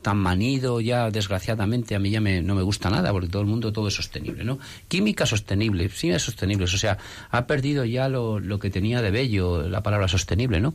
[0.04, 3.72] tan manido ya, desgraciadamente, a mí ya no me gusta nada, porque todo el mundo
[3.72, 4.58] todo es sostenible, ¿no?
[4.86, 6.98] Química sostenible, sí es sostenible, o sea,
[7.30, 10.74] ha perdido ya lo, lo que tenía de bello la palabra sostenible, ¿no?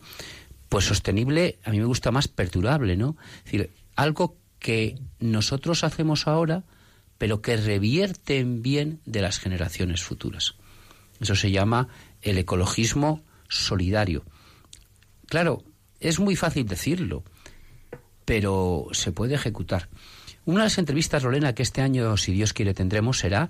[0.67, 3.17] Pues sostenible a mí me gusta más perdurable, ¿no?
[3.37, 6.63] Es decir, algo que nosotros hacemos ahora,
[7.19, 10.55] pero que revierte en bien de las generaciones futuras.
[11.19, 11.89] Eso se llama
[12.23, 14.23] el ecologismo solidario.
[15.27, 15.63] Claro,
[15.99, 17.23] es muy fácil decirlo,
[18.25, 19.89] pero se puede ejecutar.
[20.45, 23.49] Una de las entrevistas, Lorena, que este año, si Dios quiere, tendremos será,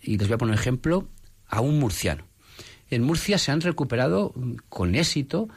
[0.00, 1.08] y les voy a poner un ejemplo,
[1.48, 2.26] a un murciano.
[2.90, 4.32] En Murcia se han recuperado
[4.68, 5.48] con éxito,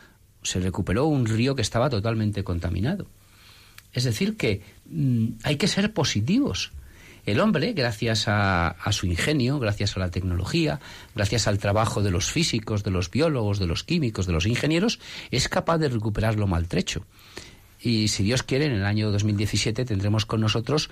[0.42, 3.08] se recuperó un río que estaba totalmente contaminado.
[3.92, 6.72] Es decir, que mm, hay que ser positivos.
[7.30, 10.80] El hombre, gracias a, su ingenio, gracias a la tecnología,
[11.14, 15.00] gracias al trabajo de los físicos, de los biólogos, de los químicos, de los ingenieros,
[15.30, 17.06] es capaz de recuperar lo maltrecho.
[17.80, 20.90] Y si Dios quiere, en el año 2017 tendremos con nosotros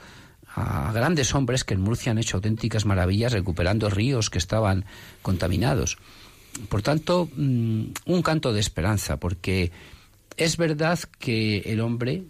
[0.54, 4.86] a grandes hombres que en Murcia han hecho auténticas maravillas recuperando ríos que estaban
[5.24, 5.98] contaminados.
[6.70, 9.72] Por tanto, mm, un canto de esperanza, porque
[10.38, 12.26] es verdad que el hombre,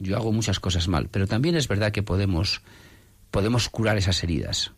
[0.00, 2.60] yo hago muchas cosas mal, pero también es verdad que podemos,
[3.34, 4.70] podemos curar esas heridas.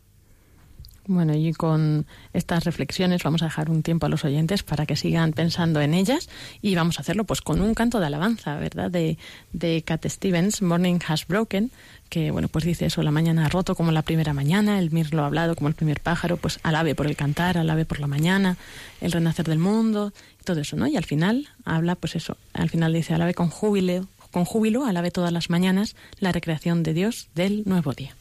[1.06, 4.96] Bueno, y con estas reflexiones vamos a dejar un tiempo a los oyentes para que
[4.96, 6.30] sigan pensando en ellas
[6.62, 8.90] y vamos a hacerlo pues con un canto de alabanza, ¿verdad?
[8.90, 9.18] De,
[9.52, 11.70] de Cat Stevens, Morning Has Broken,
[12.08, 15.22] que bueno, pues dice eso, la mañana ha roto como la primera mañana, el mirlo
[15.22, 18.56] ha hablado como el primer pájaro, pues alabe por el cantar, alabe por la mañana,
[19.02, 20.14] el renacer del mundo,
[20.44, 20.86] todo eso, ¿no?
[20.86, 25.10] Y al final habla, pues eso, al final dice alabe con júbilo, con júbilo, alabe
[25.10, 28.16] todas las mañanas la recreación de Dios del nuevo día.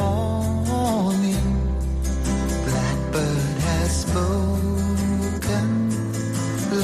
[0.00, 1.46] Morning.
[2.66, 5.66] Blackbird has spoken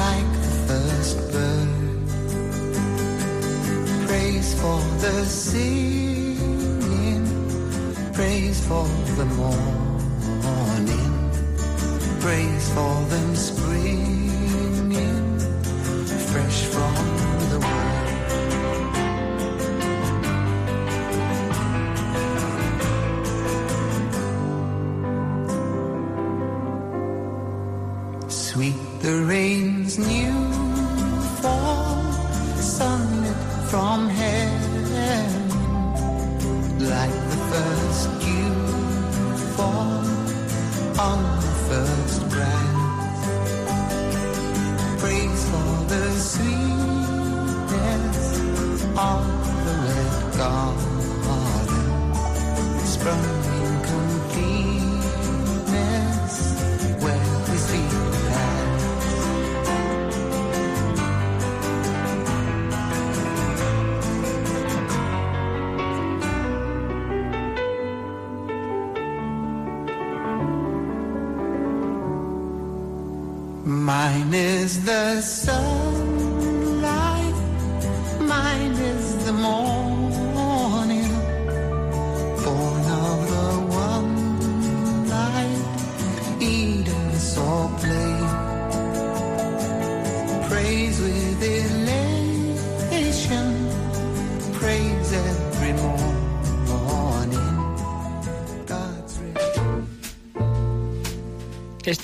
[0.03, 1.71] like the first bird.
[4.09, 7.25] Praise for the singing,
[8.13, 8.87] praise for
[9.21, 11.13] the morning,
[12.21, 14.26] praise for them springing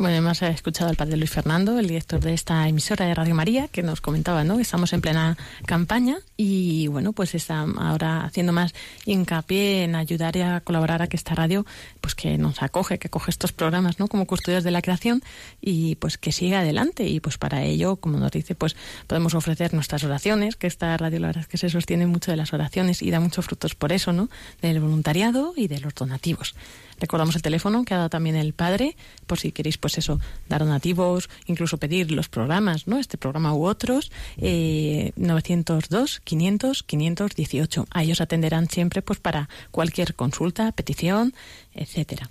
[0.02, 3.68] Bueno, hemos escuchado al padre Luis Fernando, el director de esta emisora de Radio María,
[3.68, 4.58] que nos comentaba, ¿no?
[4.58, 10.40] Estamos en plena campaña y, bueno, pues está ahora haciendo más hincapié en ayudar y
[10.40, 11.64] a colaborar a que esta radio,
[12.00, 14.08] pues que nos acoge, que acoge estos programas, ¿no?
[14.08, 15.22] Como custodios de la creación
[15.60, 17.06] y, pues, que siga adelante.
[17.06, 18.74] Y, pues, para ello, como nos dice, pues,
[19.06, 22.36] podemos ofrecer nuestras oraciones, que esta radio, la verdad es que se sostiene mucho de
[22.36, 24.30] las oraciones y da muchos frutos por eso, ¿no?
[24.62, 26.56] Del voluntariado y de los donativos.
[27.02, 30.60] Recordamos el teléfono que ha dado también el padre, por si queréis, pues eso, dar
[30.60, 32.96] donativos, incluso pedir los programas, ¿no?
[32.96, 37.86] Este programa u otros, eh, 902 500 518.
[37.90, 41.34] A ellos atenderán siempre, pues para cualquier consulta, petición,
[41.74, 42.30] etcétera.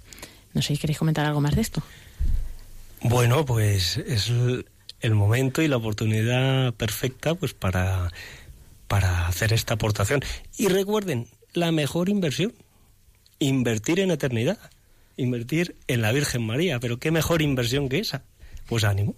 [0.54, 1.84] No sé si queréis comentar algo más de esto.
[3.02, 4.32] Bueno, pues es
[5.02, 8.10] el momento y la oportunidad perfecta pues para,
[8.88, 10.22] para hacer esta aportación.
[10.58, 12.54] Y recuerden, la mejor inversión,
[13.42, 14.58] invertir en eternidad,
[15.18, 18.24] invertir en la Virgen María, pero qué mejor inversión que esa.
[18.68, 19.16] Pues ánimo.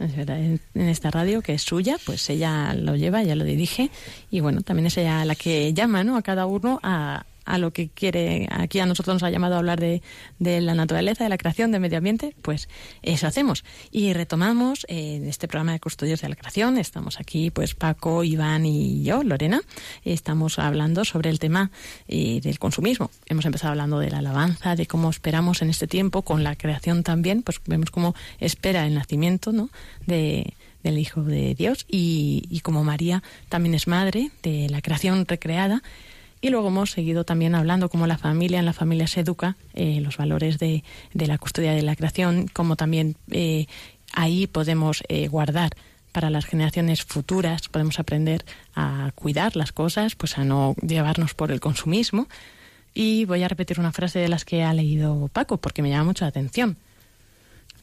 [0.00, 3.44] Es verdad, en, en esta radio que es suya, pues ella lo lleva, ella lo
[3.44, 3.90] dirige
[4.30, 6.16] y bueno, también es ella la que llama, ¿no?
[6.16, 8.48] A cada uno a, a lo que quiere.
[8.50, 10.02] Aquí a nosotros nos ha llamado a hablar de,
[10.38, 12.68] de la naturaleza, de la creación, del medio ambiente, pues
[13.02, 13.64] eso hacemos.
[13.90, 16.76] Y retomamos eh, este programa de Custodios de la Creación.
[16.76, 19.62] Estamos aquí, pues Paco, Iván y yo, Lorena.
[20.04, 21.70] Estamos hablando sobre el tema
[22.08, 23.10] eh, del consumismo.
[23.26, 27.04] Hemos empezado hablando de la alabanza, de cómo esperamos en este tiempo, con la creación
[27.04, 29.70] también, pues vemos cómo espera el nacimiento, ¿no?
[30.06, 35.26] De, del Hijo de Dios y, y como María también es madre de la creación
[35.26, 35.82] recreada.
[36.46, 40.00] Y luego hemos seguido también hablando cómo la familia, en la familia se educa, eh,
[40.00, 43.66] los valores de, de la custodia de la creación, como también eh,
[44.12, 45.72] ahí podemos eh, guardar
[46.12, 48.44] para las generaciones futuras, podemos aprender
[48.76, 52.28] a cuidar las cosas, pues a no llevarnos por el consumismo.
[52.94, 56.04] Y voy a repetir una frase de las que ha leído Paco, porque me llama
[56.04, 56.76] mucho la atención.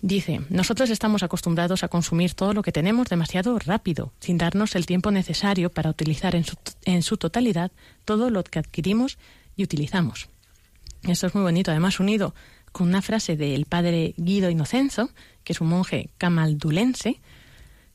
[0.04, 4.86] Dice, nosotros estamos acostumbrados a consumir todo lo que tenemos demasiado rápido, sin darnos el
[4.86, 7.72] tiempo necesario para utilizar en su, en su totalidad
[8.04, 9.18] todo lo que adquirimos
[9.56, 10.28] y utilizamos.
[11.04, 12.36] Esto es muy bonito, además unido
[12.74, 15.10] con una frase del padre Guido Inocenzo,
[15.45, 17.22] que es un monje camaldulense,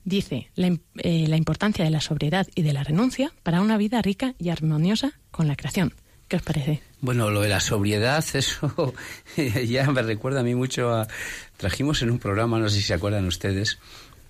[0.03, 4.01] dice la, eh, la importancia de la sobriedad y de la renuncia para una vida
[4.01, 5.93] rica y armoniosa con la creación.
[6.27, 6.88] ¿Qué os parece?
[7.01, 8.95] Bueno, lo de la sobriedad, eso
[9.67, 11.07] ya me recuerda a mí mucho a...
[11.57, 13.79] Trajimos en un programa, no sé si se acuerdan ustedes,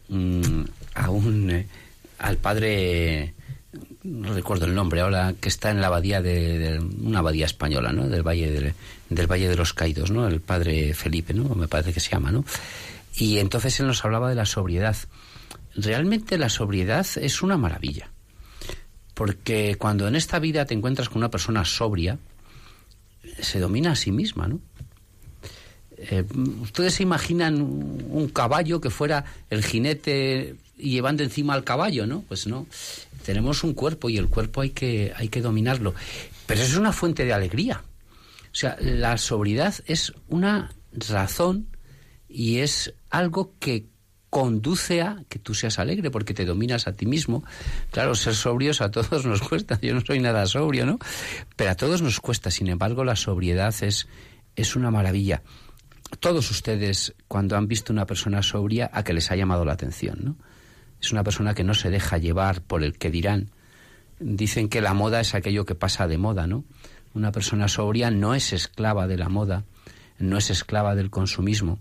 [0.09, 0.63] mm,
[0.95, 1.51] a un...
[1.51, 1.67] eh,
[2.19, 3.35] al padre...
[4.03, 8.09] No recuerdo el nombre ahora, que está en la abadía de, una abadía española, ¿no?
[8.09, 8.75] Del Valle de,
[9.11, 10.27] del Valle de los Caídos, ¿no?
[10.27, 11.55] El padre Felipe, ¿no?
[11.55, 12.45] Me parece que se llama, ¿no?
[13.15, 14.97] Y entonces él nos hablaba de la sobriedad.
[15.75, 18.11] Realmente la sobriedad es una maravilla.
[19.13, 22.19] Porque cuando en esta vida te encuentras con una persona sobria,
[23.41, 24.61] se domina a sí misma, ¿no?
[25.97, 26.25] Eh,
[26.63, 32.23] ¿Ustedes se imaginan un caballo que fuera el jinete llevando encima al caballo, no?
[32.29, 32.67] Pues no.
[33.25, 35.95] Tenemos un cuerpo y el cuerpo hay que, hay que dominarlo.
[36.47, 37.83] Pero es una fuente de alegría.
[38.53, 41.67] O sea, la sobriedad es una razón
[42.29, 43.87] y es algo que
[44.31, 47.45] conduce a que tú seas alegre porque te dominas a ti mismo.
[47.91, 49.79] Claro, ser sobrios a todos nos cuesta.
[49.81, 50.99] Yo no soy nada sobrio, ¿no?
[51.57, 52.51] Pero a todos nos cuesta.
[52.51, 54.09] Sin embargo, la sobriedad es,
[54.57, 55.43] es una maravilla.
[56.21, 60.19] Todos ustedes, cuando han visto una persona sobria, a que les ha llamado la atención,
[60.23, 60.37] ¿no?
[61.01, 63.51] Es una persona que no se deja llevar por el que dirán.
[64.19, 66.65] Dicen que la moda es aquello que pasa de moda, ¿no?
[67.15, 69.65] Una persona sobria no es esclava de la moda,
[70.19, 71.79] no es esclava del consumismo.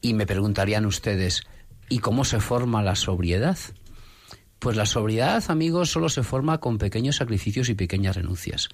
[0.00, 1.42] Y me preguntarían ustedes,
[1.88, 3.58] ¿y cómo se forma la sobriedad?
[4.60, 8.68] Pues la sobriedad, amigos, solo se forma con pequeños sacrificios y pequeñas renuncias.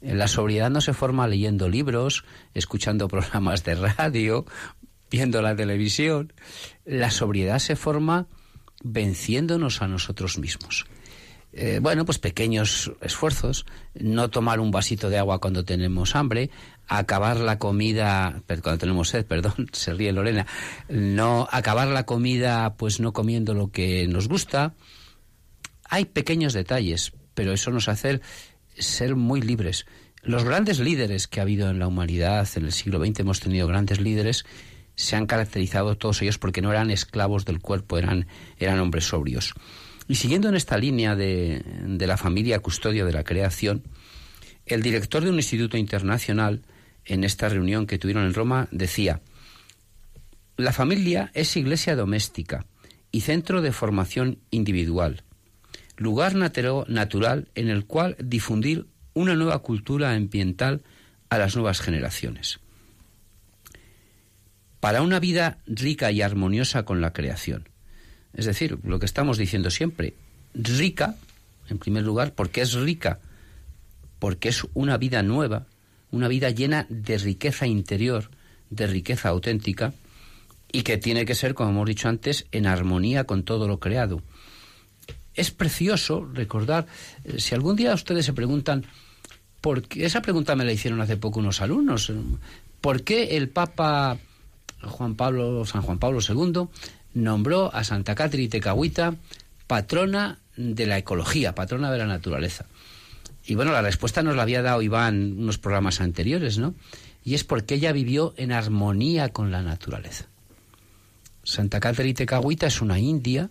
[0.00, 2.24] La sobriedad no se forma leyendo libros,
[2.54, 4.46] escuchando programas de radio,
[5.10, 6.32] viendo la televisión.
[6.86, 8.28] La sobriedad se forma
[8.82, 10.86] venciéndonos a nosotros mismos.
[11.52, 13.64] Eh, bueno, pues pequeños esfuerzos,
[13.94, 16.50] no tomar un vasito de agua cuando tenemos hambre,
[16.88, 20.46] acabar la comida, cuando tenemos sed, perdón, se ríe Lorena,
[20.88, 24.74] no acabar la comida pues no comiendo lo que nos gusta.
[25.88, 28.20] Hay pequeños detalles, pero eso nos hace
[28.76, 29.86] ser muy libres.
[30.22, 33.68] Los grandes líderes que ha habido en la humanidad en el siglo XX, hemos tenido
[33.68, 34.44] grandes líderes,
[34.96, 38.26] se han caracterizado todos ellos porque no eran esclavos del cuerpo, eran,
[38.58, 39.54] eran hombres sobrios.
[40.08, 43.84] Y siguiendo en esta línea de, de la familia custodio de la creación,
[44.64, 46.62] el director de un instituto internacional,
[47.06, 49.20] en esta reunión que tuvieron en Roma, decía,
[50.56, 52.66] la familia es iglesia doméstica
[53.12, 55.22] y centro de formación individual,
[55.96, 60.82] lugar natural en el cual difundir una nueva cultura ambiental
[61.30, 62.60] a las nuevas generaciones.
[64.80, 67.68] Para una vida rica y armoniosa con la creación,
[68.34, 70.14] es decir, lo que estamos diciendo siempre,
[70.54, 71.16] rica,
[71.68, 73.18] en primer lugar, porque es rica,
[74.18, 75.66] porque es una vida nueva,
[76.10, 78.30] una vida llena de riqueza interior,
[78.70, 79.92] de riqueza auténtica,
[80.72, 84.22] y que tiene que ser, como hemos dicho antes, en armonía con todo lo creado.
[85.34, 86.86] Es precioso recordar,
[87.24, 88.86] eh, si algún día ustedes se preguntan,
[89.60, 90.06] ¿por qué?
[90.06, 92.12] esa pregunta me la hicieron hace poco unos alumnos,
[92.80, 94.18] ¿por qué el Papa
[94.82, 96.68] Juan Pablo, San Juan Pablo II
[97.14, 99.14] nombró a Santa Catri Tecahuita
[99.66, 102.66] patrona de la ecología, patrona de la naturaleza.
[103.46, 106.74] Y bueno, la respuesta nos la había dado Iván unos programas anteriores, ¿no?
[107.24, 110.26] Y es porque ella vivió en armonía con la naturaleza.
[111.42, 113.50] Santa Catri Tecahuita es una india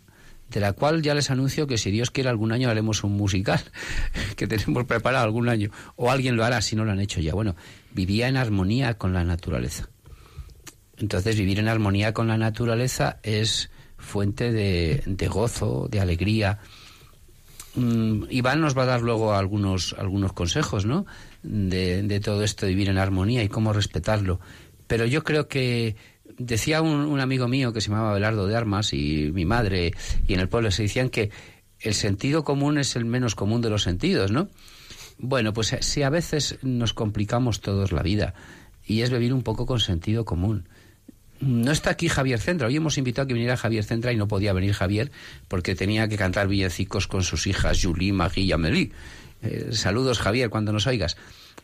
[0.50, 3.62] de la cual ya les anuncio que si Dios quiere algún año haremos un musical
[4.36, 7.34] que tenemos preparado algún año o alguien lo hará si no lo han hecho ya.
[7.34, 7.56] Bueno,
[7.92, 9.90] vivía en armonía con la naturaleza.
[10.98, 16.60] Entonces vivir en armonía con la naturaleza es fuente de, gozo, de alegría.
[17.76, 21.06] Mm, Iván nos va a dar luego algunos, algunos consejos, ¿no?
[21.44, 24.40] De, todo esto de vivir en armonía y cómo respetarlo.
[24.88, 25.96] Pero yo creo que
[26.38, 29.94] decía un, un, amigo mío que se llamaba Belardo de Armas y mi madre
[30.28, 31.32] y en el pueblo se decían que
[31.80, 34.50] el sentido común es el menos común de los sentidos, ¿no?
[35.18, 38.34] Bueno, pues si a veces nos complicamos todos la vida
[38.86, 40.68] y es vivir un poco con sentido común.
[41.40, 42.68] No está aquí Javier Centra.
[42.68, 45.12] Hoy hemos invitado a que viniera Javier Centra y no podía venir Javier
[45.48, 48.92] porque tenía que cantar villancicos con sus hijas Julie, Marie y Amélie.
[49.42, 51.18] Eh, saludos, Javier, cuando nos oigas.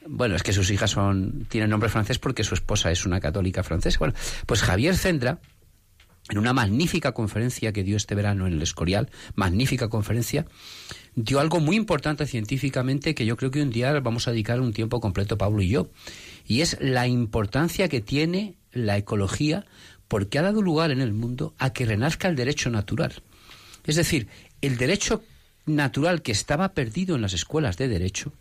[0.07, 3.63] Bueno, es que sus hijas son tienen nombre francés porque su esposa es una católica
[3.63, 3.99] francesa.
[3.99, 4.13] Bueno,
[4.45, 5.39] pues Javier Centra,
[6.29, 10.45] en una magnífica conferencia que dio este verano en el Escorial, magnífica conferencia,
[11.15, 14.73] dio algo muy importante científicamente que yo creo que un día vamos a dedicar un
[14.73, 15.89] tiempo completo Pablo y yo,
[16.45, 19.65] y es la importancia que tiene la ecología
[20.07, 23.13] porque ha dado lugar en el mundo a que renazca el derecho natural.
[23.85, 24.27] Es decir,
[24.61, 25.23] el derecho
[25.65, 28.33] natural que estaba perdido en las escuelas de derecho,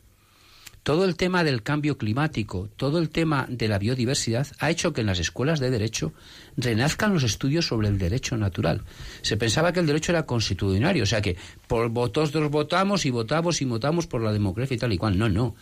[0.83, 5.03] todo el tema del cambio climático, todo el tema de la biodiversidad ha hecho que
[5.03, 6.13] en las escuelas de derecho
[6.57, 8.83] renazcan los estudios sobre el derecho natural.
[9.21, 13.11] Se pensaba que el derecho era constitucionario, o sea que por votos dos votamos y
[13.11, 15.19] votamos y votamos por la democracia y tal y cual.
[15.19, 15.55] No, no.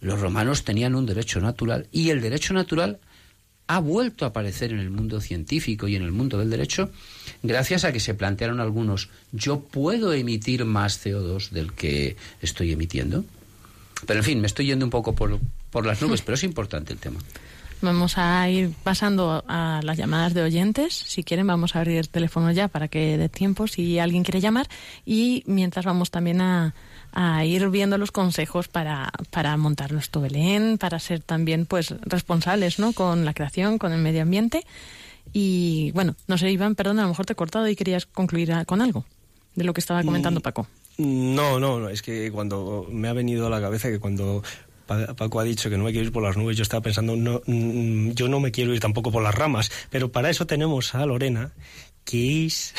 [0.00, 3.00] Los romanos tenían un derecho natural y el derecho natural
[3.70, 6.90] ha vuelto a aparecer en el mundo científico y en el mundo del derecho
[7.40, 13.24] gracias a que se plantearon algunos, yo puedo emitir más CO2 del que estoy emitiendo.
[14.06, 15.38] Pero en fin, me estoy yendo un poco por,
[15.70, 17.20] por las nubes, pero es importante el tema.
[17.80, 20.92] Vamos a ir pasando a las llamadas de oyentes.
[20.92, 24.40] Si quieren, vamos a abrir el teléfono ya para que dé tiempo si alguien quiere
[24.40, 24.66] llamar.
[25.06, 26.74] Y mientras vamos también a,
[27.12, 32.78] a ir viendo los consejos para, para montar nuestro Belén, para ser también pues responsables
[32.78, 32.92] ¿no?
[32.92, 34.64] con la creación, con el medio ambiente.
[35.32, 38.52] Y bueno, no sé, Iván, perdón, a lo mejor te he cortado y querías concluir
[38.52, 39.04] a- con algo
[39.54, 40.66] de lo que estaba comentando Paco.
[40.98, 44.42] No, no, no, es que cuando me ha venido a la cabeza que cuando
[44.86, 47.14] Pa- Paco ha dicho que no me quiero ir por las nubes, yo estaba pensando,
[47.16, 50.94] no, mm, yo no me quiero ir tampoco por las ramas, pero para eso tenemos
[50.96, 51.52] a Lorena,
[52.04, 52.74] que es,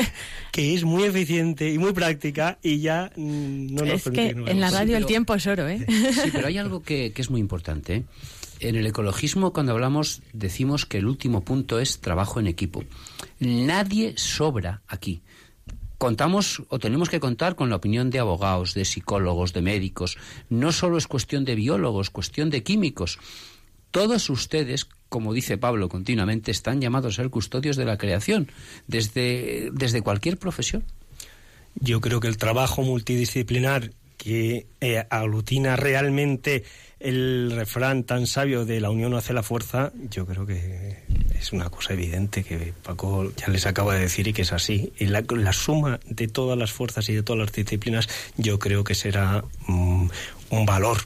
[0.52, 4.50] que es muy eficiente y muy práctica y ya mm, no nos es permite que
[4.50, 5.84] en la radio el pero- tiempo es oro, ¿eh?
[6.22, 7.94] Sí, pero hay algo que, que es muy importante.
[7.94, 8.04] ¿eh?
[8.60, 12.84] En el ecologismo, cuando hablamos, decimos que el último punto es trabajo en equipo.
[13.40, 15.22] Nadie sobra aquí.
[15.98, 20.16] Contamos o tenemos que contar con la opinión de abogados, de psicólogos, de médicos.
[20.48, 23.18] No solo es cuestión de biólogos, cuestión de químicos.
[23.90, 28.50] Todos ustedes, como dice Pablo continuamente, están llamados a ser custodios de la creación,
[28.88, 30.84] desde, desde cualquier profesión.
[31.74, 36.64] Yo creo que el trabajo multidisciplinar que eh, aglutina realmente
[36.98, 41.02] el refrán tan sabio de la unión hace la fuerza, yo creo que
[41.38, 44.94] es una cosa evidente que Paco ya les acaba de decir y que es así.
[44.98, 48.08] Y la, la suma de todas las fuerzas y de todas las disciplinas,
[48.38, 50.06] yo creo que será mm,
[50.50, 50.98] un valor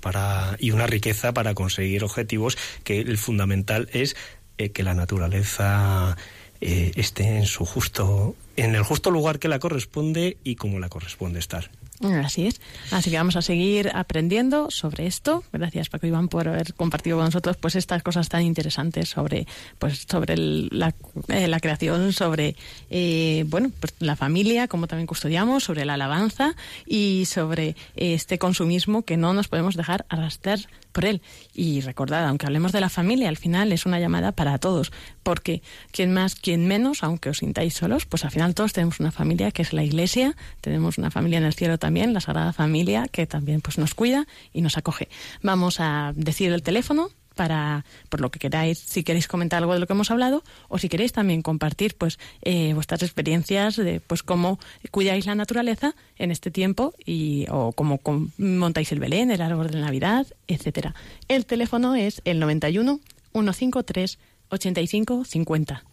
[0.00, 4.16] para y una riqueza para conseguir objetivos que el fundamental es
[4.58, 6.16] eh, que la naturaleza
[6.60, 10.88] eh, esté en su justo en el justo lugar que la corresponde y como la
[10.88, 11.70] corresponde estar.
[12.00, 12.60] Así es.
[12.92, 15.44] Así que vamos a seguir aprendiendo sobre esto.
[15.52, 19.46] Gracias Paco Iván por haber compartido con nosotros pues estas cosas tan interesantes sobre
[19.78, 22.56] pues sobre eh, la creación, sobre
[22.88, 28.38] eh, bueno pues la familia, como también custodiamos, sobre la alabanza y sobre eh, este
[28.38, 30.60] consumismo que no nos podemos dejar arrastrar
[30.90, 31.22] por él.
[31.54, 35.62] Y recordad, aunque hablemos de la familia, al final es una llamada para todos, porque
[35.92, 39.50] quien más, quien menos, aunque os sintáis solos, pues al final todos tenemos una familia
[39.50, 43.26] que es la Iglesia, tenemos una familia en el cielo también, la Sagrada Familia, que
[43.26, 45.08] también pues nos cuida y nos acoge.
[45.42, 47.10] Vamos a decir el teléfono
[47.40, 50.76] para por lo que queráis si queréis comentar algo de lo que hemos hablado o
[50.76, 54.58] si queréis también compartir pues eh, vuestras experiencias de pues cómo
[54.90, 57.98] cuidáis la naturaleza en este tiempo y o cómo
[58.36, 60.94] montáis el Belén el árbol de Navidad etcétera.
[61.28, 63.00] El teléfono es el 91
[63.32, 64.18] 153
[64.50, 65.84] 85 50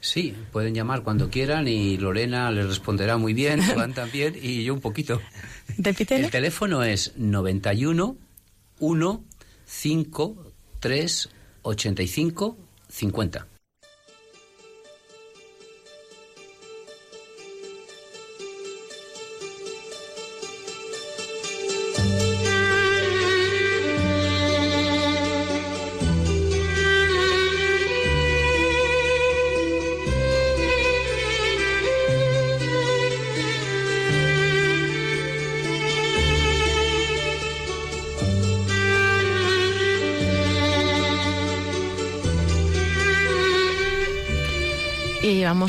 [0.00, 4.74] Sí, pueden llamar cuando quieran y Lorena les responderá muy bien, Iván también y yo
[4.74, 5.22] un poquito.
[5.78, 6.26] repítele.
[6.26, 8.16] El teléfono es 91
[8.80, 9.24] 1
[9.68, 10.47] 5
[10.80, 11.28] 3
[11.64, 12.56] 85
[12.88, 13.57] 50.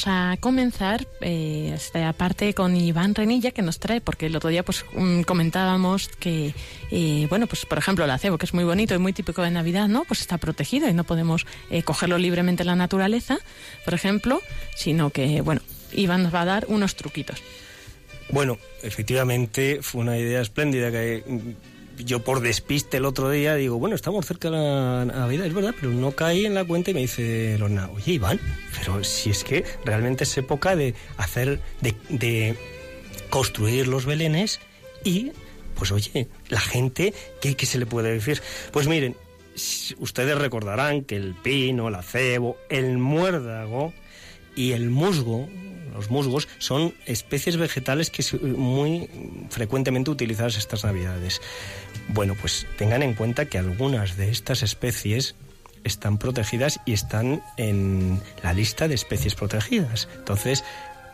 [0.07, 4.63] A comenzar eh, esta parte con Iván Renilla que nos trae, porque el otro día
[4.63, 6.53] pues mm, comentábamos que,
[6.91, 9.51] eh, bueno, pues por ejemplo el acebo, que es muy bonito y muy típico de
[9.51, 10.03] Navidad, ¿no?
[10.05, 13.37] Pues está protegido y no podemos eh, cogerlo libremente en la naturaleza,
[13.85, 14.41] por ejemplo,
[14.75, 17.41] sino que, bueno, Iván nos va a dar unos truquitos.
[18.29, 21.23] Bueno, efectivamente fue una idea espléndida que
[22.05, 25.75] yo por despiste el otro día digo, bueno, estamos cerca de la Navidad, es verdad,
[25.79, 28.39] pero no caí en la cuenta y me dice Lorna, oye Iván,
[28.77, 32.55] pero si es que realmente es época de hacer, de, de
[33.29, 34.59] construir los belenes
[35.03, 35.31] y,
[35.75, 38.41] pues oye, la gente, ¿qué, qué se le puede decir?
[38.71, 39.15] Pues miren,
[39.99, 43.93] ustedes recordarán que el pino, el acebo, el muérdago
[44.55, 45.47] y el musgo,
[45.99, 49.09] los musgos, son especies vegetales que se- muy
[49.49, 51.41] frecuentemente utilizadas estas navidades.
[52.09, 55.35] Bueno, pues tengan en cuenta que algunas de estas especies
[55.83, 60.07] están protegidas y están en la lista de especies protegidas.
[60.17, 60.63] Entonces,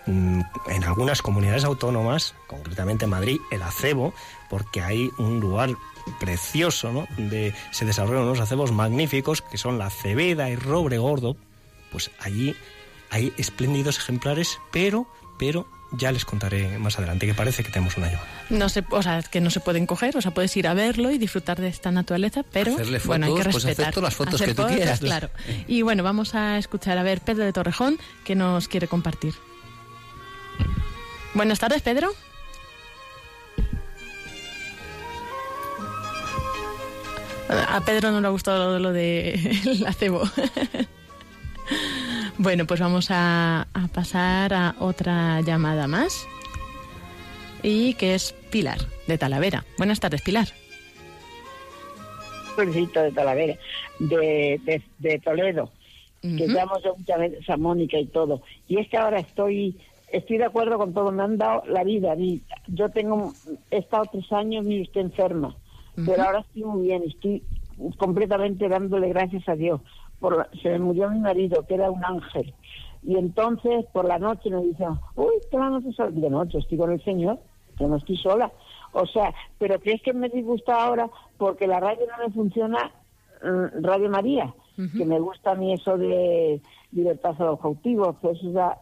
[0.07, 4.13] mm, en algunas comunidades autónomas, concretamente en Madrid, el acebo,
[4.49, 5.69] porque hay un lugar
[6.19, 7.07] precioso, ¿no?
[7.17, 11.35] Donde se desarrollan unos acebos magníficos que son la cebeda y robre gordo,
[11.91, 12.55] pues allí
[13.15, 15.07] hay espléndidos ejemplares, pero,
[15.37, 18.27] pero ya les contaré más adelante, que parece que tenemos una llamada.
[18.49, 21.11] No se, o sea, que no se pueden coger, o sea, puedes ir a verlo
[21.11, 23.93] y disfrutar de esta naturaleza, pero Hacerle bueno, hay que fotos, pues respetar.
[23.93, 24.99] todas las fotos que tú fotos, quieras.
[24.99, 25.29] Claro.
[25.67, 29.33] Y bueno, vamos a escuchar a ver Pedro de Torrejón que nos quiere compartir.
[31.33, 32.13] Buenas tardes, Pedro.
[37.47, 40.23] A Pedro no le ha gustado lo de la cebo.
[42.37, 46.27] bueno, pues vamos a, a pasar a otra llamada más.
[47.63, 48.77] Y que es Pilar,
[49.07, 49.63] de Talavera.
[49.77, 50.47] Buenas tardes, Pilar.
[52.55, 53.55] pueblecito de Talavera,
[53.99, 55.71] de, de, de Toledo,
[56.21, 56.53] que Ujú.
[56.53, 58.41] llamo yo muchas veces a Mónica y todo.
[58.67, 59.77] Y es que ahora estoy
[60.11, 62.15] estoy de acuerdo con todo, me han dado la vida.
[62.67, 63.33] Yo tengo,
[63.71, 65.55] he estado tres años y estoy enferma,
[66.05, 67.43] pero ahora estoy muy bien, estoy
[67.97, 69.81] completamente dándole gracias a Dios.
[70.19, 72.53] Por la- se me murió mi marido, que era un ángel.
[73.03, 76.11] Y entonces por la noche me dicen, uy, que la noche sola.
[76.11, 77.37] De noche estoy con el Señor,
[77.77, 78.51] que no estoy sola.
[78.93, 82.91] O sea, pero que es que me disgusta ahora porque la radio no me funciona,
[83.43, 84.53] mm, Radio María,
[84.97, 86.61] que me gusta a mí eso de
[86.91, 88.77] libertad a los cautivos, pues eso ya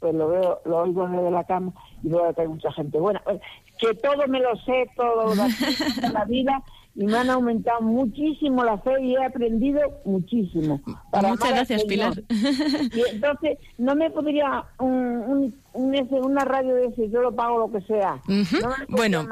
[0.00, 1.72] pues lo veo, lo oigo desde la cama
[2.02, 3.20] y veo que hay mucha gente buena.
[3.24, 3.40] Pues,
[3.78, 5.32] que todo me lo sé, todo
[6.12, 6.62] la vida
[6.94, 10.80] y me han aumentado muchísimo la fe y he aprendido muchísimo.
[11.12, 11.84] Muchas gracias.
[11.84, 12.12] Pilar.
[12.28, 17.72] Y entonces, no me podría un, un- una radio de ese, yo lo pago lo
[17.72, 18.20] que sea.
[18.26, 19.26] No Bueno,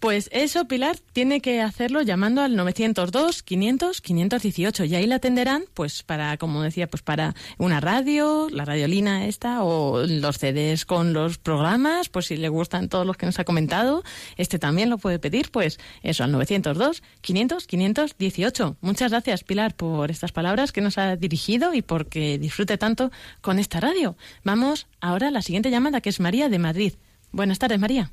[0.00, 5.64] pues eso, Pilar, tiene que hacerlo llamando al 902 500 518 y ahí la atenderán,
[5.74, 11.12] pues para, como decía, pues para una radio, la radiolina esta o los CDs con
[11.12, 14.02] los programas, pues si le gustan todos los que nos ha comentado,
[14.36, 18.76] este también lo puede pedir, pues eso al 902 500 518.
[18.80, 23.10] Muchas gracias, Pilar, por estas palabras que nos ha dirigido y porque disfrute tanto
[23.40, 24.16] con esta radio.
[24.44, 26.94] Vamos ahora a la siguiente llamada, que es María de Madrid.
[27.32, 28.10] Buenas tardes, María.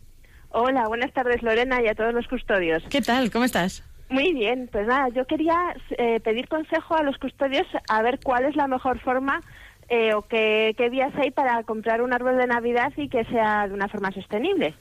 [0.50, 2.84] Hola, buenas tardes Lorena y a todos los custodios.
[2.90, 3.32] ¿Qué tal?
[3.32, 3.84] ¿Cómo estás?
[4.10, 5.56] Muy bien, pues nada, yo quería
[5.98, 9.42] eh, pedir consejo a los custodios a ver cuál es la mejor forma
[9.88, 13.68] eh, o qué, qué vías hay para comprar un árbol de Navidad y que sea
[13.68, 14.76] de una forma sostenible.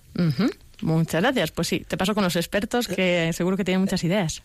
[0.82, 1.52] Muchas gracias.
[1.52, 4.42] Pues sí, te paso con los expertos que seguro que tienen muchas ideas.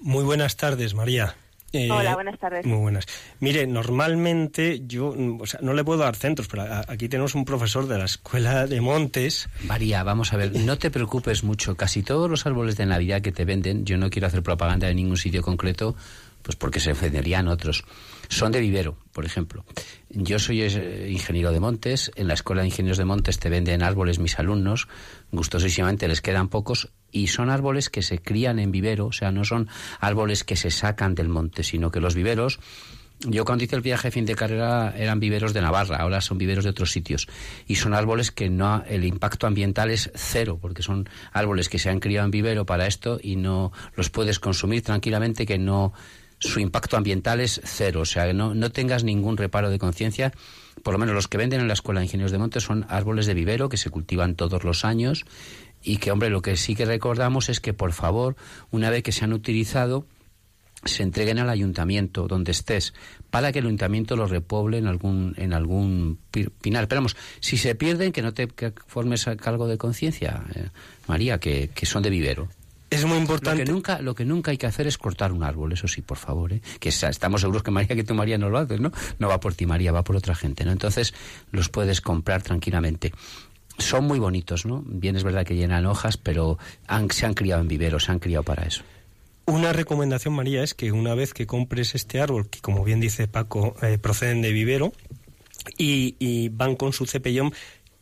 [0.00, 1.34] Muy buenas tardes, María.
[1.72, 2.64] Eh, Hola, buenas tardes.
[2.64, 3.04] Muy buenas.
[3.40, 7.34] Mire, normalmente yo, mm, o sea, no le puedo dar centros, pero a- aquí tenemos
[7.34, 9.48] un profesor de la Escuela de Montes.
[9.64, 11.76] María, vamos a ver, no te preocupes mucho.
[11.76, 14.94] Casi todos los árboles de Navidad que te venden, yo no quiero hacer propaganda de
[14.94, 15.94] ningún sitio concreto,
[16.42, 17.84] pues porque se ofenderían otros.
[18.28, 19.64] Son de vivero, por ejemplo.
[20.10, 22.10] Yo soy eh, ingeniero de montes.
[22.14, 24.88] En la Escuela de Ingenieros de Montes te venden árboles mis alumnos.
[25.32, 26.90] Gustosísimamente les quedan pocos.
[27.10, 29.06] Y son árboles que se crían en vivero.
[29.06, 29.68] O sea, no son
[29.98, 32.60] árboles que se sacan del monte, sino que los viveros
[33.26, 36.38] yo cuando hice el viaje de fin de carrera eran viveros de Navarra, ahora son
[36.38, 37.26] viveros de otros sitios.
[37.66, 41.90] Y son árboles que no, el impacto ambiental es cero, porque son árboles que se
[41.90, 45.92] han criado en vivero para esto y no los puedes consumir tranquilamente, que no,
[46.38, 48.00] su impacto ambiental es cero.
[48.02, 50.32] O sea, no, no tengas ningún reparo de conciencia.
[50.82, 53.26] Por lo menos los que venden en la Escuela de Ingenieros de Montes son árboles
[53.26, 55.24] de vivero que se cultivan todos los años
[55.82, 58.36] y que, hombre, lo que sí que recordamos es que, por favor,
[58.70, 60.06] una vez que se han utilizado,
[60.84, 62.94] se entreguen al ayuntamiento donde estés
[63.30, 66.86] para que el ayuntamiento los repoble en algún en algún pi- pinar.
[66.86, 70.68] Pero vamos, si se pierden, que no te que formes a cargo de conciencia, eh,
[71.08, 72.48] María, que, que son de vivero.
[72.90, 73.64] Es muy Lo importante.
[73.64, 76.16] que, nunca, lo que nunca hay que hacer es cortar un árbol, eso sí, por
[76.16, 76.52] favor.
[76.54, 76.62] ¿eh?
[76.80, 78.90] Que estamos seguros que María, que tú María no lo haces, ¿no?
[79.18, 80.72] No va por ti María, va por otra gente, ¿no?
[80.72, 81.12] Entonces
[81.52, 83.12] los puedes comprar tranquilamente.
[83.76, 84.82] Son muy bonitos, ¿no?
[84.86, 88.18] Bien es verdad que llenan hojas, pero han- se han criado en vivero, se han
[88.18, 88.82] criado para eso.
[89.44, 93.28] Una recomendación, María, es que una vez que compres este árbol, que como bien dice
[93.28, 94.92] Paco, eh, proceden de vivero,
[95.76, 97.52] y, y van con su cepellón,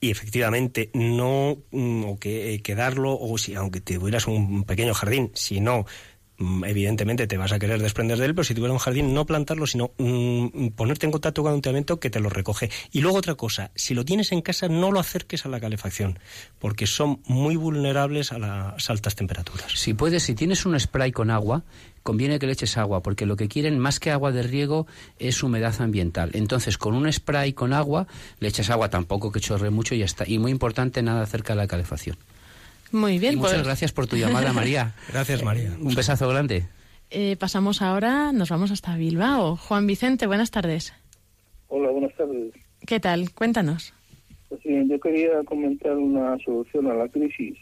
[0.07, 5.33] y efectivamente no mm, o que eh, quedarlo, o si aunque tuvieras un pequeño jardín,
[5.35, 5.85] si no,
[6.39, 9.27] mm, evidentemente te vas a querer desprender de él, pero si tuvieras un jardín, no
[9.27, 12.71] plantarlo, sino mm, ponerte en contacto con el ayuntamiento que te lo recoge.
[12.93, 16.21] Y luego otra cosa, si lo tienes en casa, no lo acerques a la calefacción,
[16.61, 19.73] porque son muy vulnerables a las altas temperaturas.
[19.73, 21.65] Si puedes, si tienes un spray con agua,
[22.07, 24.87] conviene que le eches agua, porque lo que quieren más que agua de riego
[25.19, 26.31] es humedad ambiental.
[26.35, 28.07] Entonces, con un spray con agua,
[28.39, 30.25] le echas agua tampoco que chorre mucho y ya está.
[30.27, 32.17] Y muy importante, nada acerca de la calefacción.
[32.93, 34.95] Muy bien, Y muchas pues gracias por tu llamada, María.
[35.13, 35.77] Gracias, María.
[35.81, 36.69] Un besazo grande.
[37.11, 39.57] eh, pasamos ahora, nos vamos hasta Bilbao.
[39.57, 40.95] Juan Vicente, buenas tardes.
[41.67, 42.55] Hola, buenas tardes.
[42.87, 43.33] ¿Qué tal?
[43.33, 43.93] Cuéntanos.
[44.49, 47.59] Pues bien, yo quería comentar una solución a la crisis.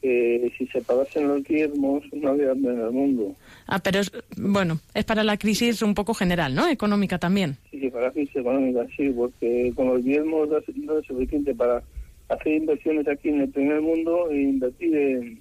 [0.00, 3.36] Que si se pagasen los diezmos, no habría hambre en el mundo.
[3.66, 6.66] Ah, pero es, bueno, es para la crisis un poco general, ¿no?
[6.66, 7.58] Económica también.
[7.70, 11.82] Sí, sí, para la crisis económica, sí, porque con los diezmos no es, suficiente para
[12.30, 15.40] hacer inversiones aquí en el primer mundo e invertir en,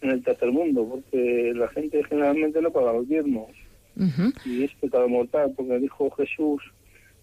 [0.00, 3.50] en el tercer mundo, porque la gente generalmente no paga los diezmos.
[3.96, 4.32] Ujú.
[4.44, 6.60] Y es pecado mortal, porque dijo Jesús,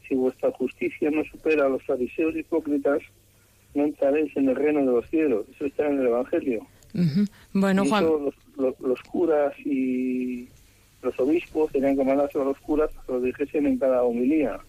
[0.08, 3.02] si vuestra justicia no supera a los fariseos hipócritas,
[3.74, 5.46] no entraréis en el reino de los cielos.
[5.56, 6.66] Eso está en el Evangelio.
[6.94, 7.26] Ujú.
[7.54, 10.48] Bueno, Y Juan, eso los, los- los curas y
[11.02, 14.60] los obispos tenían que mandárselo a los curas que lo dijesen en cada homilía.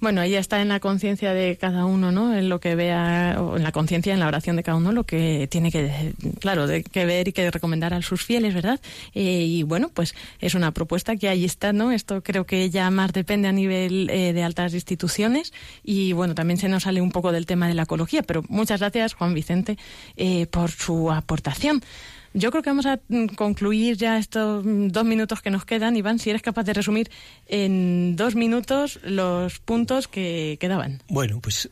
[0.00, 2.36] Bueno, ahí está en la conciencia de cada uno, ¿no?
[2.36, 5.04] En lo que vea, o en la conciencia, en la oración de cada uno, lo
[5.04, 8.80] que tiene que, claro, de, que ver y que recomendar a sus fieles, ¿verdad?
[9.14, 11.92] Eh, y bueno, pues es una propuesta que ahí está, ¿no?
[11.92, 16.58] Esto creo que ya más depende a nivel eh, de altas instituciones y bueno, también
[16.58, 19.78] se nos sale un poco del tema de la ecología, pero muchas gracias, Juan Vicente,
[20.16, 21.82] eh, por su aportación.
[22.32, 25.96] Yo creo que vamos a mm, concluir ya estos mm, dos minutos que nos quedan.
[25.96, 27.10] Iván, si eres capaz de resumir
[27.46, 31.02] en dos minutos los puntos que quedaban.
[31.08, 31.70] Bueno, pues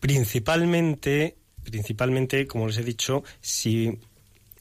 [0.00, 3.98] principalmente, principalmente, como les he dicho, si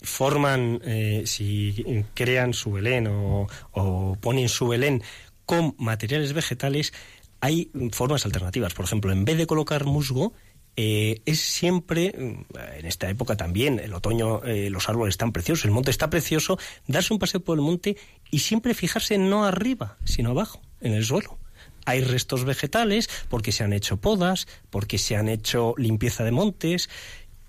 [0.02, 5.04] forman, eh, si crean su Belén o, o ponen su Belén
[5.46, 6.94] con materiales vegetales,
[7.42, 8.74] hay formas alternativas.
[8.74, 10.34] Por ejemplo, en vez de colocar musgo,
[10.80, 15.66] eh, es siempre, mm, en esta época también, el otoño, eh, los árboles están preciosos,
[15.66, 17.98] el monte está precioso, darse un paseo por el monte
[18.30, 21.40] y siempre fijarse no arriba, sino abajo, en el suelo.
[21.86, 26.90] Hay restos vegetales porque se han hecho podas, porque se han hecho limpieza de montes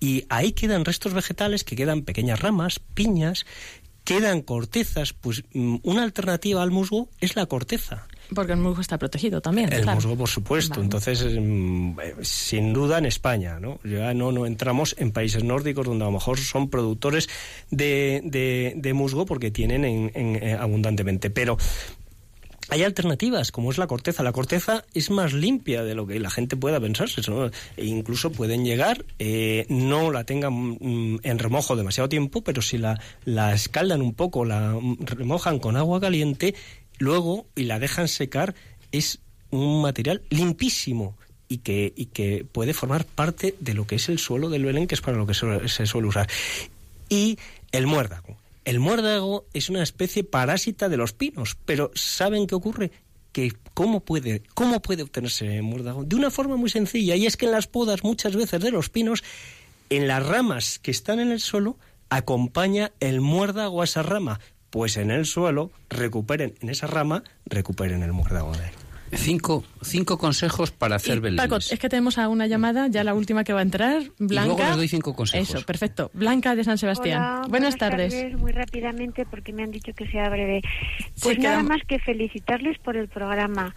[0.01, 3.45] y ahí quedan restos vegetales que quedan pequeñas ramas, piñas,
[4.05, 8.09] quedan cortezas, pues mm, una alternativa al musgo es la corteza.
[8.35, 9.73] Porque el musgo está protegido también.
[9.73, 9.97] El claro.
[9.97, 10.75] musgo, por supuesto.
[10.75, 10.85] Vale.
[10.85, 13.81] Entonces, mm, eh, sin duda en España, ¿no?
[13.85, 17.29] Ya no, no entramos en países nórdicos donde a lo mejor son productores
[17.71, 21.31] de, de- de musgo porque tienen en- en- eh, abundantemente.
[21.31, 21.57] Pero
[22.71, 24.23] hay alternativas, como es la corteza.
[24.23, 27.23] La corteza es más limpia de lo que la gente pueda pensarse.
[27.31, 27.47] ¿no?
[27.79, 32.77] E incluso pueden llegar, eh, no la tengan mm, en remojo demasiado tiempo, pero si
[32.77, 36.55] la, la escaldan un poco, la mm, remojan con agua caliente,
[36.99, 38.55] luego y la dejan secar,
[38.93, 39.21] es
[39.51, 41.17] un material limpísimo
[41.49, 44.87] y que, y que puede formar parte de lo que es el suelo del Belén,
[44.87, 46.29] que es para lo que se, se suele usar.
[47.09, 47.39] Y
[47.73, 48.37] el muérdago.
[48.65, 52.91] El muérdago es una especie parásita de los pinos, pero ¿saben qué ocurre?
[53.33, 56.05] Que ¿cómo puede, ¿Cómo puede obtenerse muérdago?
[56.05, 58.91] De una forma muy sencilla, y es que en las podas muchas veces de los
[58.91, 59.25] pinos,
[59.89, 61.79] en las ramas que están en el suelo,
[62.11, 64.41] acompaña el muérdago a esa rama.
[64.71, 68.71] Pues en el suelo, recuperen en esa rama, recuperen el muérdago de él.
[69.11, 71.47] Cinco, cinco consejos para hacer Y, belenes.
[71.47, 74.49] Paco, es que tenemos a una llamada, ya la última que va a entrar, Blanca.
[74.49, 75.49] luego les doy cinco consejos.
[75.49, 76.11] Eso, perfecto.
[76.13, 77.23] Blanca de San Sebastián.
[77.23, 78.37] Hola, buenas, tardes.
[78.37, 80.61] Muy rápidamente, porque me han dicho que sea breve.
[81.23, 83.75] Pues Sí, nada más que felicitarles por el programa,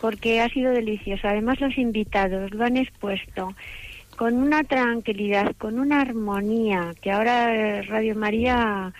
[0.00, 1.26] porque ha sido delicioso.
[1.26, 3.56] Además, los invitados lo han expuesto
[4.16, 8.92] con una tranquilidad, con una armonía, que ahora Radio María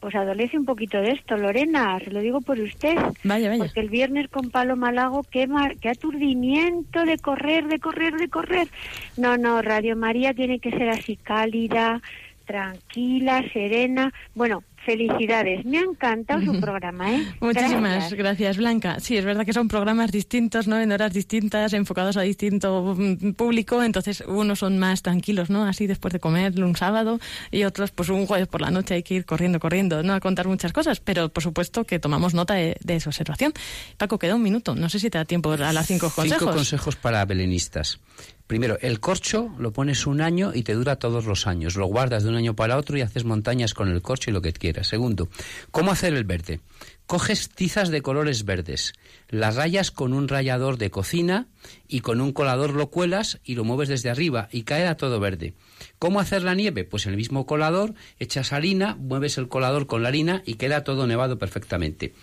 [0.00, 1.36] pues adolece un poquito de esto.
[1.36, 2.96] Lorena, se lo digo por usted.
[3.24, 3.64] Vaya, vaya.
[3.64, 8.28] Porque el viernes con Paloma Lago, qué, mar- qué aturdimiento de correr, de correr, de
[8.28, 8.68] correr.
[9.16, 12.00] No, no, Radio María tiene que ser así cálida,
[12.44, 14.12] tranquila, serena.
[14.34, 15.64] Bueno, felicidades.
[15.64, 17.24] Me ha encantado su programa, ¿eh?
[17.40, 18.14] Muchísimas Gracias.
[18.14, 18.56] gracias.
[18.56, 19.00] Blanca.
[19.00, 20.80] Sí, es verdad que son programas distintos, ¿no?
[20.80, 22.96] En horas distintas, enfocados a distinto
[23.36, 25.64] público, entonces unos son más tranquilos, ¿no?
[25.64, 27.20] Así después de comer un sábado
[27.50, 30.14] y otros, pues un jueves por la noche hay que ir corriendo, corriendo, ¿no?
[30.14, 33.52] A contar muchas cosas, pero por supuesto que tomamos nota de, de esa observación.
[33.96, 34.74] Paco, queda un minuto.
[34.74, 36.40] No sé si te da tiempo a las cinco consejos.
[36.40, 38.00] Cinco consejos para belenistas.
[38.46, 41.76] Primero, el corcho lo pones un año y te dura todos los años.
[41.76, 44.42] Lo guardas de un año para otro y haces montañas con el corcho y lo
[44.42, 44.88] que quieras.
[44.88, 45.30] Segundo,
[45.70, 46.60] ¿cómo hacer el verde?
[47.06, 48.92] Coges tizas de colores verdes,
[49.28, 51.48] las rayas con un rallador de cocina
[51.86, 55.20] y con un colador lo cuelas y lo mueves desde arriba y cae a todo
[55.20, 55.54] verde.
[55.98, 56.84] ¿Cómo hacer la nieve?
[56.84, 60.84] Pues en el mismo colador echas harina, mueves el colador con la harina y queda
[60.84, 62.14] todo nevado perfectamente.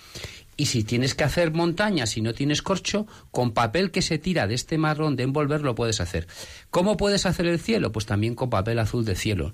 [0.62, 4.46] Y si tienes que hacer montañas y no tienes corcho, con papel que se tira
[4.46, 6.28] de este marrón de envolver lo puedes hacer.
[6.70, 7.92] ¿Cómo puedes hacer el cielo?
[7.92, 9.54] Pues también con papel azul de cielo.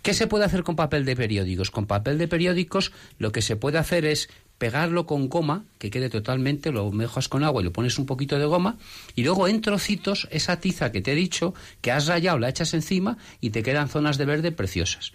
[0.00, 1.70] ¿Qué se puede hacer con papel de periódicos?
[1.70, 6.08] Con papel de periódicos lo que se puede hacer es pegarlo con goma, que quede
[6.08, 8.78] totalmente, lo mejas con agua y le pones un poquito de goma,
[9.14, 12.72] y luego en trocitos esa tiza que te he dicho, que has rayado, la echas
[12.72, 15.12] encima y te quedan zonas de verde preciosas.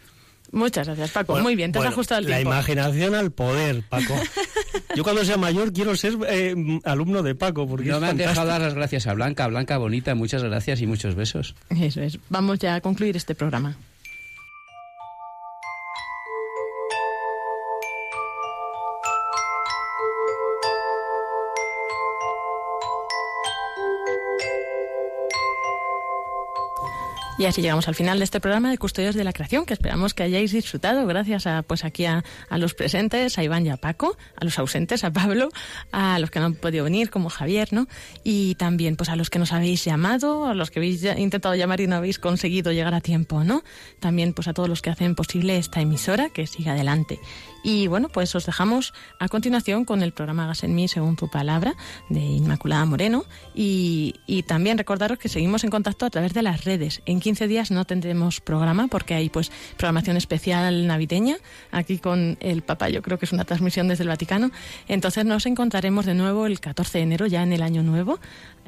[0.52, 1.34] Muchas gracias, Paco.
[1.34, 2.52] Bueno, Muy bien, te has bueno, ajustado el La tiempo.
[2.54, 4.16] imaginación al poder, Paco.
[4.96, 8.18] Yo cuando sea mayor quiero ser eh, alumno de Paco, porque No es me han
[8.18, 9.48] dejado dar las gracias a Blanca.
[9.48, 11.56] Blanca, bonita, muchas gracias y muchos besos.
[11.70, 12.20] Eso es.
[12.30, 13.76] Vamos ya a concluir este programa.
[27.38, 30.14] Y así llegamos al final de este programa de Custodios de la Creación, que esperamos
[30.14, 33.76] que hayáis disfrutado gracias a pues aquí a, a, los presentes, a Iván y a
[33.78, 35.50] Paco, a los ausentes, a Pablo,
[35.92, 37.88] a los que no han podido venir, como Javier, ¿no?
[38.24, 41.82] Y también pues a los que nos habéis llamado, a los que habéis intentado llamar
[41.82, 43.64] y no habéis conseguido llegar a tiempo, ¿no?
[44.00, 47.20] También pues a todos los que hacen posible esta emisora que siga adelante.
[47.66, 51.30] Y bueno, pues os dejamos a continuación con el programa Hagas en mí según tu
[51.30, 51.76] palabra
[52.10, 53.26] de Inmaculada Moreno
[53.56, 57.02] y, y, también recordaros que seguimos en contacto a través de las redes.
[57.08, 61.38] En 15 días no tendremos programa porque hay pues programación especial navideña
[61.72, 64.52] aquí con el Papa, yo creo que es una transmisión desde el Vaticano.
[64.88, 68.20] Entonces nos encontraremos de nuevo el 14 de enero ya en el año nuevo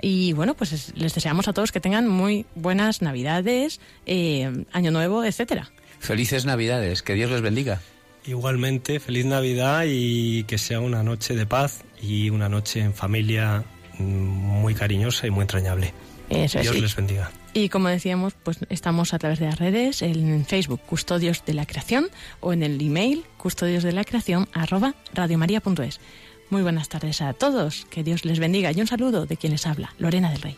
[0.01, 5.23] y bueno, pues les deseamos a todos que tengan muy buenas Navidades, eh, Año Nuevo,
[5.23, 5.69] etcétera.
[5.99, 7.79] Felices Navidades, que Dios les bendiga.
[8.25, 13.63] Igualmente, feliz Navidad y que sea una noche de paz y una noche en familia
[13.99, 15.93] muy cariñosa y muy entrañable.
[16.31, 16.81] Eso Dios sí.
[16.81, 17.31] les bendiga.
[17.57, 21.65] Y como decíamos, pues estamos a través de las redes, en Facebook Custodios de la
[21.65, 22.07] Creación
[22.39, 23.83] o en el email custodios.
[26.51, 29.65] Muy buenas tardes a todos, que Dios les bendiga y un saludo de quien les
[29.65, 30.57] habla, Lorena del Rey.